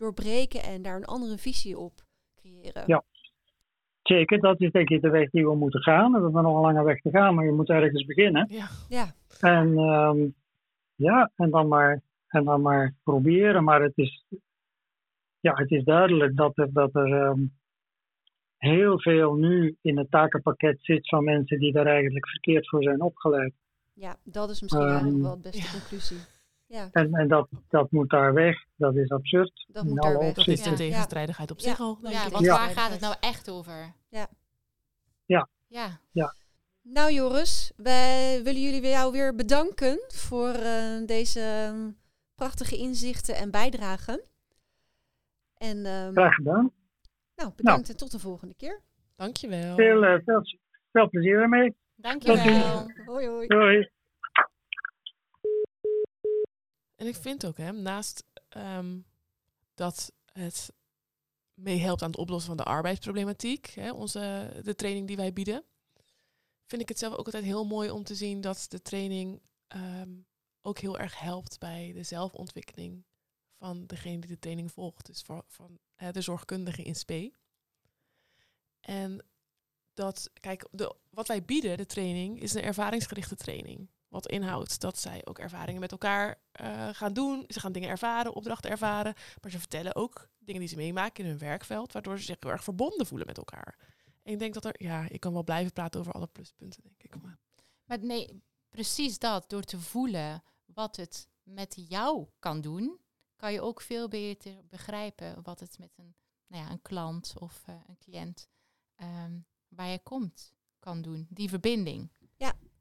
doorbreken 0.00 0.62
en 0.62 0.82
daar 0.82 0.96
een 0.96 1.04
andere 1.04 1.38
visie 1.38 1.78
op 1.78 1.92
creëren. 2.34 2.82
Ja. 2.86 3.02
Zeker, 4.02 4.40
dat 4.40 4.60
is 4.60 4.70
denk 4.70 4.88
ik 4.88 5.02
de 5.02 5.10
weg 5.10 5.30
die 5.30 5.46
we 5.46 5.54
moeten 5.54 5.82
gaan. 5.82 6.12
We 6.12 6.20
hebben 6.22 6.42
nog 6.42 6.54
een 6.54 6.60
lange 6.60 6.84
weg 6.84 7.00
te 7.00 7.10
gaan, 7.10 7.34
maar 7.34 7.44
je 7.44 7.52
moet 7.52 7.68
ergens 7.68 8.04
beginnen. 8.04 8.46
Ja. 8.50 8.66
Ja, 8.88 9.14
En 9.40 9.78
ehm, 9.78 10.28
ja, 10.94 11.30
en 11.36 11.50
dan, 11.50 11.68
maar, 11.68 12.02
en 12.28 12.44
dan 12.44 12.60
maar 12.60 12.94
proberen. 13.02 13.64
Maar 13.64 13.82
het 13.82 13.92
is, 13.98 14.24
ja, 15.40 15.54
het 15.54 15.70
is 15.70 15.84
duidelijk 15.84 16.36
dat 16.36 16.58
er, 16.58 16.72
dat 16.72 16.94
er 16.94 17.12
ehm, 17.12 17.40
heel 18.56 19.00
veel 19.00 19.34
nu 19.34 19.76
in 19.82 19.98
het 19.98 20.10
takenpakket 20.10 20.78
zit 20.80 21.08
van 21.08 21.24
mensen 21.24 21.58
die 21.58 21.72
daar 21.72 21.86
eigenlijk 21.86 22.28
verkeerd 22.28 22.68
voor 22.68 22.82
zijn 22.82 23.00
opgeleid. 23.00 23.54
ja, 23.94 24.16
dat 24.24 24.50
is 24.50 24.60
misschien 24.62 24.86
Ehm, 24.86 25.22
wel 25.22 25.34
de 25.34 25.40
beste 25.50 25.62
ja. 25.62 25.78
conclusie. 25.78 26.18
Ja, 26.70 26.88
En, 26.92 27.12
en 27.14 27.28
dat, 27.28 27.48
dat 27.68 27.90
moet 27.90 28.10
daar 28.10 28.32
weg. 28.34 28.64
Dat 28.76 28.96
is 28.96 29.10
absurd. 29.10 29.66
dat 29.72 29.84
moet 29.84 30.02
daar 30.02 30.18
weg. 30.18 30.34
Dat 30.34 30.46
is. 30.46 30.64
Ja. 30.64 30.74
tegenstrijdigheid 30.74 31.50
op 31.50 31.58
Ja. 31.58 31.68
zich 31.68 31.80
al. 31.80 31.98
Ja, 32.02 32.28
want 32.30 32.44
Ja. 32.44 32.54
waar 32.56 32.68
gaat 32.70 32.90
het 32.90 33.00
nou 33.00 33.14
echt 33.20 33.50
over? 33.50 33.92
Ja. 34.08 34.28
Ja. 35.26 35.48
Ja. 36.12 36.34
Nou 36.82 37.12
Joris, 37.12 37.72
wij 37.76 38.40
willen 38.42 38.60
jullie 38.62 38.80
weer- 38.80 38.90
jou 38.90 39.12
weer 39.12 39.34
bedanken 39.34 40.00
voor 40.08 40.48
eh, 40.54 41.06
deze 41.06 41.40
ehm, 41.40 41.90
prachtige 42.34 42.76
inzichten 42.76 43.34
en 43.36 43.50
bijdragen. 43.50 44.20
En 45.56 45.84
ehm, 45.86 46.12
Graag 46.12 46.34
gedaan. 46.34 46.72
nou, 47.36 47.50
bedankt 47.56 47.88
en 47.88 47.96
tot 47.96 48.10
de 48.10 48.18
volgende 48.18 48.54
keer. 48.54 48.80
Dankjewel. 49.16 49.74
Veel, 49.76 50.04
eh, 50.04 50.18
veel, 50.24 50.42
veel 50.92 51.08
plezier 51.08 51.40
ermee. 51.40 51.76
Dankjewel. 51.96 52.90
Hoi 53.06 53.26
hoi. 53.28 53.46
Doei. 53.46 53.90
En 57.00 57.06
ik 57.06 57.16
vind 57.16 57.46
ook, 57.46 57.56
hè, 57.56 57.72
naast 57.72 58.24
ehm, 58.48 59.00
dat 59.74 60.12
het 60.32 60.72
meehelpt 61.54 62.02
aan 62.02 62.10
het 62.10 62.18
oplossen 62.18 62.48
van 62.48 62.56
de 62.56 62.70
arbeidsproblematiek, 62.70 63.66
hè, 63.66 63.92
onze, 63.92 64.52
de 64.62 64.74
training 64.74 65.06
die 65.06 65.16
wij 65.16 65.32
bieden, 65.32 65.64
vind 66.66 66.82
ik 66.82 66.88
het 66.88 66.98
zelf 66.98 67.14
ook 67.14 67.26
altijd 67.26 67.44
heel 67.44 67.64
mooi 67.64 67.90
om 67.90 68.04
te 68.04 68.14
zien 68.14 68.40
dat 68.40 68.66
de 68.68 68.82
training 68.82 69.42
ehm, 69.66 70.10
ook 70.60 70.78
heel 70.78 70.98
erg 70.98 71.18
helpt 71.18 71.58
bij 71.58 71.92
de 71.92 72.02
zelfontwikkeling 72.02 73.04
van 73.58 73.86
degene 73.86 74.20
die 74.20 74.30
de 74.30 74.38
training 74.38 74.72
volgt. 74.72 75.06
Dus 75.06 75.22
voor, 75.22 75.44
van 75.46 75.78
eh, 75.94 76.12
de 76.12 76.20
zorgkundige 76.20 76.82
in 76.82 76.94
SP. 77.02 77.12
En 78.80 79.26
dat, 79.94 80.30
kijk, 80.40 80.68
de, 80.70 80.96
wat 81.10 81.28
wij 81.28 81.44
bieden, 81.44 81.76
de 81.76 81.86
training, 81.86 82.40
is 82.40 82.54
een 82.54 82.62
ervaringsgerichte 82.62 83.36
training. 83.36 83.88
Wat 84.10 84.26
inhoudt 84.26 84.80
dat 84.80 84.98
zij 84.98 85.20
ook 85.24 85.38
ervaringen 85.38 85.80
met 85.80 85.92
elkaar 85.92 86.40
eh, 86.52 86.88
gaan 86.92 87.12
doen. 87.12 87.44
Ze 87.48 87.60
gaan 87.60 87.72
dingen 87.72 87.88
ervaren, 87.88 88.34
opdrachten 88.34 88.70
ervaren. 88.70 89.14
Maar 89.40 89.50
ze 89.50 89.58
vertellen 89.58 89.94
ook 89.94 90.28
dingen 90.38 90.60
die 90.60 90.68
ze 90.70 90.76
meemaken 90.76 91.24
in 91.24 91.30
hun 91.30 91.38
werkveld, 91.38 91.92
waardoor 91.92 92.18
ze 92.18 92.24
zich 92.24 92.36
heel 92.40 92.50
erg 92.50 92.64
verbonden 92.64 93.06
voelen 93.06 93.26
met 93.26 93.38
elkaar. 93.38 93.78
En 94.22 94.32
ik 94.32 94.38
denk 94.38 94.54
dat 94.54 94.64
er, 94.64 94.74
ja, 94.82 95.08
ik 95.08 95.20
kan 95.20 95.32
wel 95.32 95.44
blijven 95.44 95.72
praten 95.72 96.00
over 96.00 96.12
alle 96.12 96.26
pluspunten, 96.26 96.82
denk 96.82 97.02
ik. 97.02 97.22
Maar, 97.22 97.38
Maar 97.84 97.98
nee, 97.98 98.42
precies 98.68 99.18
dat. 99.18 99.50
Door 99.50 99.62
te 99.62 99.80
voelen 99.80 100.42
wat 100.64 100.96
het 100.96 101.28
met 101.42 101.82
jou 101.88 102.26
kan 102.38 102.60
doen, 102.60 103.00
kan 103.36 103.52
je 103.52 103.60
ook 103.60 103.80
veel 103.80 104.08
beter 104.08 104.66
begrijpen 104.68 105.42
wat 105.42 105.60
het 105.60 105.78
met 105.78 105.92
een, 105.96 106.14
nou 106.46 106.64
ja, 106.64 106.70
een 106.70 106.82
klant 106.82 107.34
of 107.38 107.62
eh, 107.66 107.74
een 107.86 107.98
cliënt 107.98 108.48
ehm, 108.94 109.38
waar 109.68 109.88
je 109.88 109.98
komt 109.98 110.54
kan 110.78 111.02
doen. 111.02 111.26
Die 111.30 111.48
verbinding. 111.48 112.10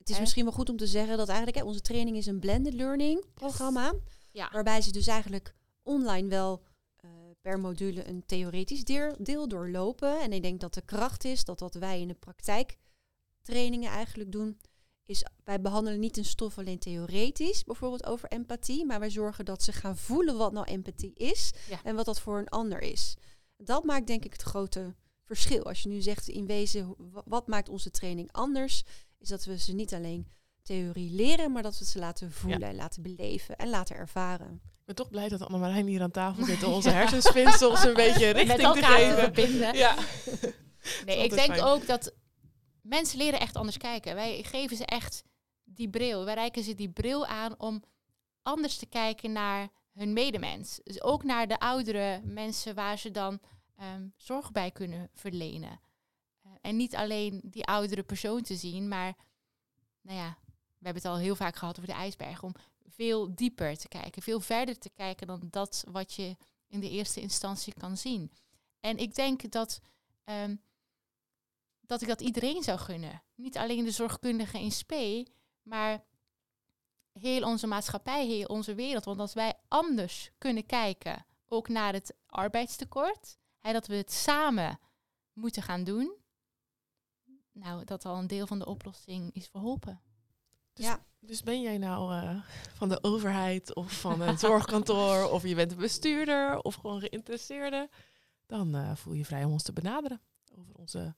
Het 0.10 0.18
is 0.18 0.24
Hè? 0.24 0.28
misschien 0.34 0.44
wel 0.44 0.54
goed 0.66 0.70
om 0.70 0.78
te 0.78 0.88
zeggen 0.88 1.18
dat 1.18 1.28
eigenlijk 1.28 1.58
hè, 1.58 1.64
onze 1.64 1.82
training 1.82 2.18
is 2.18 2.26
een 2.26 2.40
blended 2.40 2.74
learning 2.74 3.26
programma. 3.34 3.94
Ja. 4.32 4.50
Waarbij 4.52 4.82
ze 4.82 4.92
dus 4.92 5.08
eigenlijk 5.08 5.54
online 5.84 6.28
wel 6.28 6.64
eh, 6.96 7.10
per 7.42 7.60
module 7.60 8.08
een 8.08 8.24
theoretisch 8.26 8.84
deel, 8.84 9.16
deel 9.20 9.48
doorlopen. 9.48 10.20
En 10.22 10.34
ik 10.34 10.42
denk 10.42 10.60
dat 10.60 10.74
de 10.74 10.82
kracht 10.82 11.24
is 11.24 11.44
dat 11.44 11.60
wat 11.60 11.74
wij 11.74 12.02
in 12.02 12.08
de 12.08 12.14
praktijktrainingen 12.14 13.92
eigenlijk 13.92 14.32
doen, 14.32 14.60
is 15.06 15.26
wij 15.44 15.62
behandelen 15.62 16.00
niet 16.00 16.18
een 16.18 16.26
stof 16.26 16.58
alleen 16.58 16.80
theoretisch, 16.80 17.64
bijvoorbeeld 17.64 18.06
over 18.06 18.30
empathie, 18.32 18.86
maar 18.86 19.00
wij 19.00 19.10
zorgen 19.10 19.46
dat 19.46 19.64
ze 19.64 19.72
gaan 19.72 19.98
voelen 19.98 20.38
wat 20.38 20.52
nou 20.52 20.66
empathie 20.66 21.14
is 21.14 21.52
Ja. 21.70 21.80
en 21.84 21.96
wat 21.96 22.06
dat 22.06 22.20
voor 22.20 22.40
een 22.40 22.50
ander 22.50 22.82
is. 22.82 23.16
Dat 23.58 23.84
maakt 23.84 24.08
denk 24.08 24.26
ik 24.26 24.32
het 24.34 24.42
grote 24.42 24.96
verschil. 25.24 25.64
Als 25.64 25.82
je 25.82 25.90
nu 25.90 26.02
zegt 26.02 26.28
in 26.28 26.46
wezen, 26.46 26.96
wat 27.26 27.48
maakt 27.48 27.70
onze 27.70 27.92
training 27.92 28.32
anders, 28.32 28.84
is 29.20 29.28
dat 29.28 29.46
we 29.46 29.60
ze 29.60 29.74
niet 29.74 29.94
alleen 29.94 30.28
theorie 30.62 31.12
leren, 31.12 31.52
maar 31.52 31.64
dat 31.64 31.80
we 31.80 31.86
ze 31.86 32.00
laten 32.00 32.32
voelen, 32.32 32.76
laten 32.76 33.02
beleven 33.02 33.58
en 33.58 33.70
laten 33.70 33.96
ervaren. 33.96 34.54
ik 34.64 34.86
ben 34.86 34.96
toch 34.96 35.10
blij 35.10 35.30
dat 35.30 35.42
Annemarijn 35.42 35.88
hier 35.88 36.02
aan 36.02 36.12
tafel 36.12 36.46
zit 36.46 36.64
om 36.64 36.74
onze 36.80 36.90
hersenspinsels 36.90 37.84
een 37.84 37.94
beetje 37.94 38.30
richting 38.30 38.62
met 38.62 38.74
te 38.74 38.84
geven. 38.84 39.18
verbinden. 39.18 39.76
Ja. 39.76 39.96
Nee, 41.06 41.24
ik 41.24 41.30
denk 41.30 41.54
fijn. 41.54 41.64
ook 41.64 41.88
dat 41.88 42.14
mensen 42.82 43.18
leren 43.18 43.40
echt 43.40 43.56
anders 43.56 43.78
kijken. 43.78 44.16
Wij 44.16 44.44
geven 44.44 44.78
ze 44.78 44.86
echt 44.86 45.24
die 45.64 45.90
bril. 45.90 46.26
Wij 46.26 46.34
reiken 46.34 46.64
ze 46.64 46.76
die 46.76 46.90
bril 46.90 47.26
aan 47.26 47.60
om 47.60 47.84
anders 48.42 48.78
te 48.78 48.86
kijken 48.86 49.32
naar 49.32 49.68
hun 49.94 50.14
medemens. 50.14 50.80
Dus 50.84 51.02
ook 51.02 51.24
naar 51.24 51.48
de 51.48 51.60
oudere 51.60 52.22
mensen 52.24 52.76
waar 52.76 52.98
ze 52.98 53.12
dan 53.12 53.40
ehm, 53.76 54.08
zorg 54.18 54.52
bij 54.52 54.72
kunnen 54.72 55.10
verlenen. 55.14 55.80
En 56.62 56.76
niet 56.76 56.96
alleen 56.96 57.42
die 57.44 57.66
oudere 57.66 58.04
persoon 58.04 58.42
te 58.42 58.56
zien, 58.56 58.88
maar 58.88 59.16
nou 60.02 60.18
ja, 60.18 60.38
we 60.78 60.86
hebben 60.86 61.04
het 61.04 61.12
al 61.12 61.18
heel 61.18 61.36
vaak 61.36 61.56
gehad 61.56 61.78
over 61.78 61.90
de 61.90 61.98
ijsberg. 61.98 62.44
Om 62.44 62.56
veel 62.88 63.36
dieper 63.36 63.78
te 63.78 63.88
kijken, 63.88 64.22
veel 64.22 64.40
verder 64.40 64.78
te 64.78 64.90
kijken 64.90 65.28
dan 65.28 65.48
dat 65.50 65.84
wat 65.92 66.14
je 66.14 66.38
in 66.68 66.80
de 66.80 66.90
eerste 66.90 67.22
instantie 67.22 67.74
kan 67.74 67.98
zien. 67.98 68.32
En 68.80 68.98
ik 68.98 69.16
denk 69.16 69.52
dat 69.52 69.80
ehm, 70.24 70.56
dat 71.90 72.02
ik 72.02 72.08
dat 72.08 72.22
iedereen 72.22 72.64
zou 72.64 72.80
gunnen. 72.80 73.24
Niet 73.36 73.58
alleen 73.58 73.86
de 73.86 73.92
zorgkundigen 73.92 74.60
in 74.60 74.72
spe, 74.72 75.28
maar 75.64 76.04
heel 77.12 77.44
onze 77.44 77.68
maatschappij, 77.68 78.26
heel 78.26 78.46
onze 78.46 78.76
wereld. 78.76 79.06
Want 79.06 79.20
als 79.20 79.34
wij 79.34 79.54
anders 79.68 80.32
kunnen 80.38 80.66
kijken, 80.66 81.26
ook 81.48 81.68
naar 81.68 81.94
het 81.94 82.16
arbeidstekort, 82.26 83.38
en 83.60 83.74
dat 83.74 83.88
we 83.88 83.96
het 83.96 84.12
samen 84.12 84.80
moeten 85.34 85.64
gaan 85.64 85.84
doen, 85.84 86.19
nou, 87.52 87.84
dat 87.86 88.06
al 88.06 88.18
een 88.18 88.28
deel 88.28 88.48
van 88.48 88.60
de 88.60 88.66
oplossing 88.66 89.34
is 89.34 89.48
verholpen. 89.48 90.02
Dus, 90.74 90.86
Ja. 90.86 91.06
dus 91.20 91.44
ben 91.44 91.62
jij 91.62 91.78
nou 91.78 92.14
eh, 92.14 92.42
van 92.74 92.90
de 92.90 93.04
overheid 93.04 93.76
of 93.76 94.00
van 94.00 94.22
een 94.28 94.38
zorgkantoor 94.38 95.30
of 95.30 95.44
je 95.44 95.56
bent 95.56 95.72
een 95.72 95.78
bestuurder 95.78 96.60
of 96.62 96.76
gewoon 96.76 97.00
geïnteresseerde, 97.00 97.90
dan 98.46 98.76
eh, 98.76 98.96
voel 98.96 99.14
je 99.14 99.26
vrij 99.26 99.44
om 99.44 99.52
ons 99.52 99.64
te 99.64 99.74
benaderen 99.74 100.22
over 100.60 100.74
onze 100.76 101.16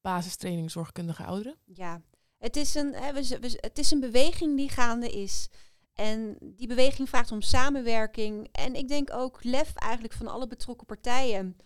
basistraining 0.00 0.70
zorgkundige 0.70 1.24
ouderen. 1.24 1.56
Ja, 1.64 2.02
het 2.38 2.56
is, 2.56 2.74
een, 2.74 2.94
hè, 2.94 3.12
we, 3.12 3.22
z- 3.22 3.38
we 3.38 3.48
z- 3.48 3.56
het 3.60 3.78
is 3.78 3.90
een 3.90 4.00
beweging 4.00 4.56
die 4.56 4.68
gaande 4.68 5.10
is. 5.10 5.48
En 5.92 6.36
die 6.40 6.66
beweging 6.68 7.08
vraagt 7.08 7.32
om 7.32 7.40
samenwerking. 7.42 8.48
En 8.52 8.74
ik 8.74 8.88
denk 8.88 9.12
ook 9.12 9.44
lef 9.44 9.74
eigenlijk 9.74 10.14
van 10.14 10.28
alle 10.28 10.46
betrokken 10.46 10.86
partijen. 10.86 11.56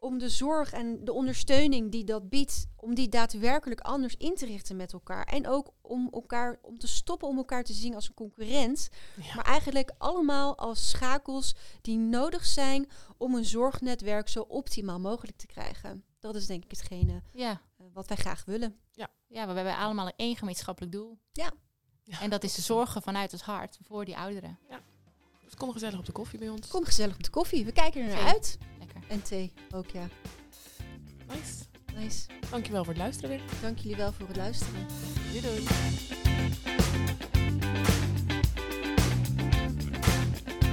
Om 0.00 0.18
de 0.18 0.28
zorg 0.28 0.72
en 0.72 1.04
de 1.04 1.12
ondersteuning 1.12 1.90
die 1.90 2.04
dat 2.04 2.28
biedt, 2.28 2.66
om 2.76 2.94
die 2.94 3.08
daadwerkelijk 3.08 3.80
anders 3.80 4.16
in 4.16 4.34
te 4.34 4.46
richten 4.46 4.76
met 4.76 4.92
elkaar. 4.92 5.24
En 5.24 5.46
ook 5.46 5.70
om 5.80 6.08
elkaar 6.12 6.58
om 6.62 6.78
te 6.78 6.88
stoppen 6.88 7.28
om 7.28 7.36
elkaar 7.36 7.64
te 7.64 7.72
zien 7.72 7.94
als 7.94 8.08
een 8.08 8.14
concurrent. 8.14 8.88
Ja. 9.22 9.34
Maar 9.34 9.44
eigenlijk 9.44 9.90
allemaal 9.98 10.56
als 10.58 10.88
schakels 10.88 11.54
die 11.80 11.98
nodig 11.98 12.46
zijn 12.46 12.88
om 13.16 13.34
een 13.34 13.44
zorgnetwerk 13.44 14.28
zo 14.28 14.40
optimaal 14.40 15.00
mogelijk 15.00 15.36
te 15.36 15.46
krijgen. 15.46 16.04
Dat 16.18 16.34
is 16.34 16.46
denk 16.46 16.64
ik 16.64 16.70
hetgene 16.70 17.22
Ja, 17.32 17.60
eh, 17.76 17.86
wat 17.92 18.08
wij 18.08 18.16
graag 18.16 18.44
willen. 18.44 18.76
ja 19.26 19.46
we 19.46 19.52
hebben 19.52 19.76
allemaal 19.76 20.12
één 20.16 20.36
gemeenschappelijk 20.36 20.92
doel. 20.92 21.18
Ja, 21.32 21.50
En 22.20 22.30
dat 22.30 22.44
is 22.44 22.54
de 22.54 22.62
zorgen 22.62 23.02
vanuit 23.02 23.32
het 23.32 23.40
hart 23.42 23.78
voor 23.82 24.04
die 24.04 24.16
ouderen. 24.16 24.58
Dus 25.48 25.56
kom 25.56 25.72
gezellig 25.72 25.98
op 25.98 26.06
de 26.06 26.12
koffie 26.12 26.38
bij 26.38 26.48
ons. 26.48 26.68
Kom 26.68 26.84
gezellig 26.84 27.14
op 27.14 27.22
de 27.22 27.30
koffie. 27.30 27.64
We 27.64 27.72
kijken 27.72 28.00
er 28.00 28.06
naar 28.06 28.26
uit. 28.26 28.58
Lekker. 28.78 29.00
En 29.08 29.22
thee 29.22 29.52
ook, 29.70 29.90
ja. 29.90 30.08
Nice. 31.28 31.64
Nice. 31.94 32.26
Dankjewel 32.50 32.84
voor 32.84 32.92
het 32.92 33.02
luisteren 33.02 33.30
weer. 33.30 33.40
Dank 33.62 33.78
jullie 33.78 33.96
wel 33.96 34.12
voor 34.12 34.26
het 34.26 34.36
luisteren. 34.36 34.86
Doei 35.30 35.40
doei. 35.40 35.66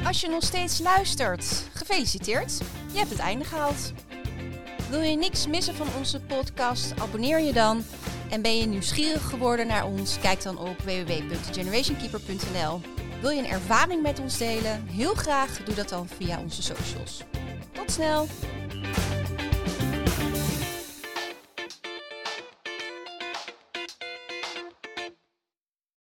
Als 0.05 0.21
je 0.21 0.27
nog 0.29 0.43
steeds 0.43 0.79
luistert, 0.79 1.67
gefeliciteerd. 1.73 2.57
Je 2.91 2.97
hebt 2.97 3.09
het 3.09 3.19
einde 3.19 3.45
gehaald. 3.45 3.93
Wil 4.89 5.01
je 5.01 5.17
niks 5.17 5.47
missen 5.47 5.75
van 5.75 5.87
onze 5.97 6.21
podcast? 6.21 6.99
Abonneer 6.99 7.39
je 7.39 7.53
dan. 7.53 7.83
En 8.29 8.41
ben 8.41 8.57
je 8.57 8.65
nieuwsgierig 8.65 9.29
geworden 9.29 9.67
naar 9.67 9.85
ons? 9.85 10.19
Kijk 10.19 10.43
dan 10.43 10.57
op 10.57 10.79
www.generationkeeper.nl. 10.79 13.04
Wil 13.25 13.33
je 13.33 13.41
een 13.41 13.49
ervaring 13.49 14.01
met 14.01 14.19
ons 14.19 14.37
delen? 14.37 14.87
Heel 14.87 15.13
graag 15.13 15.63
doe 15.63 15.75
dat 15.75 15.89
dan 15.89 16.07
via 16.07 16.39
onze 16.39 16.61
socials. 16.61 17.23
Tot 17.71 17.91
snel! 17.91 18.27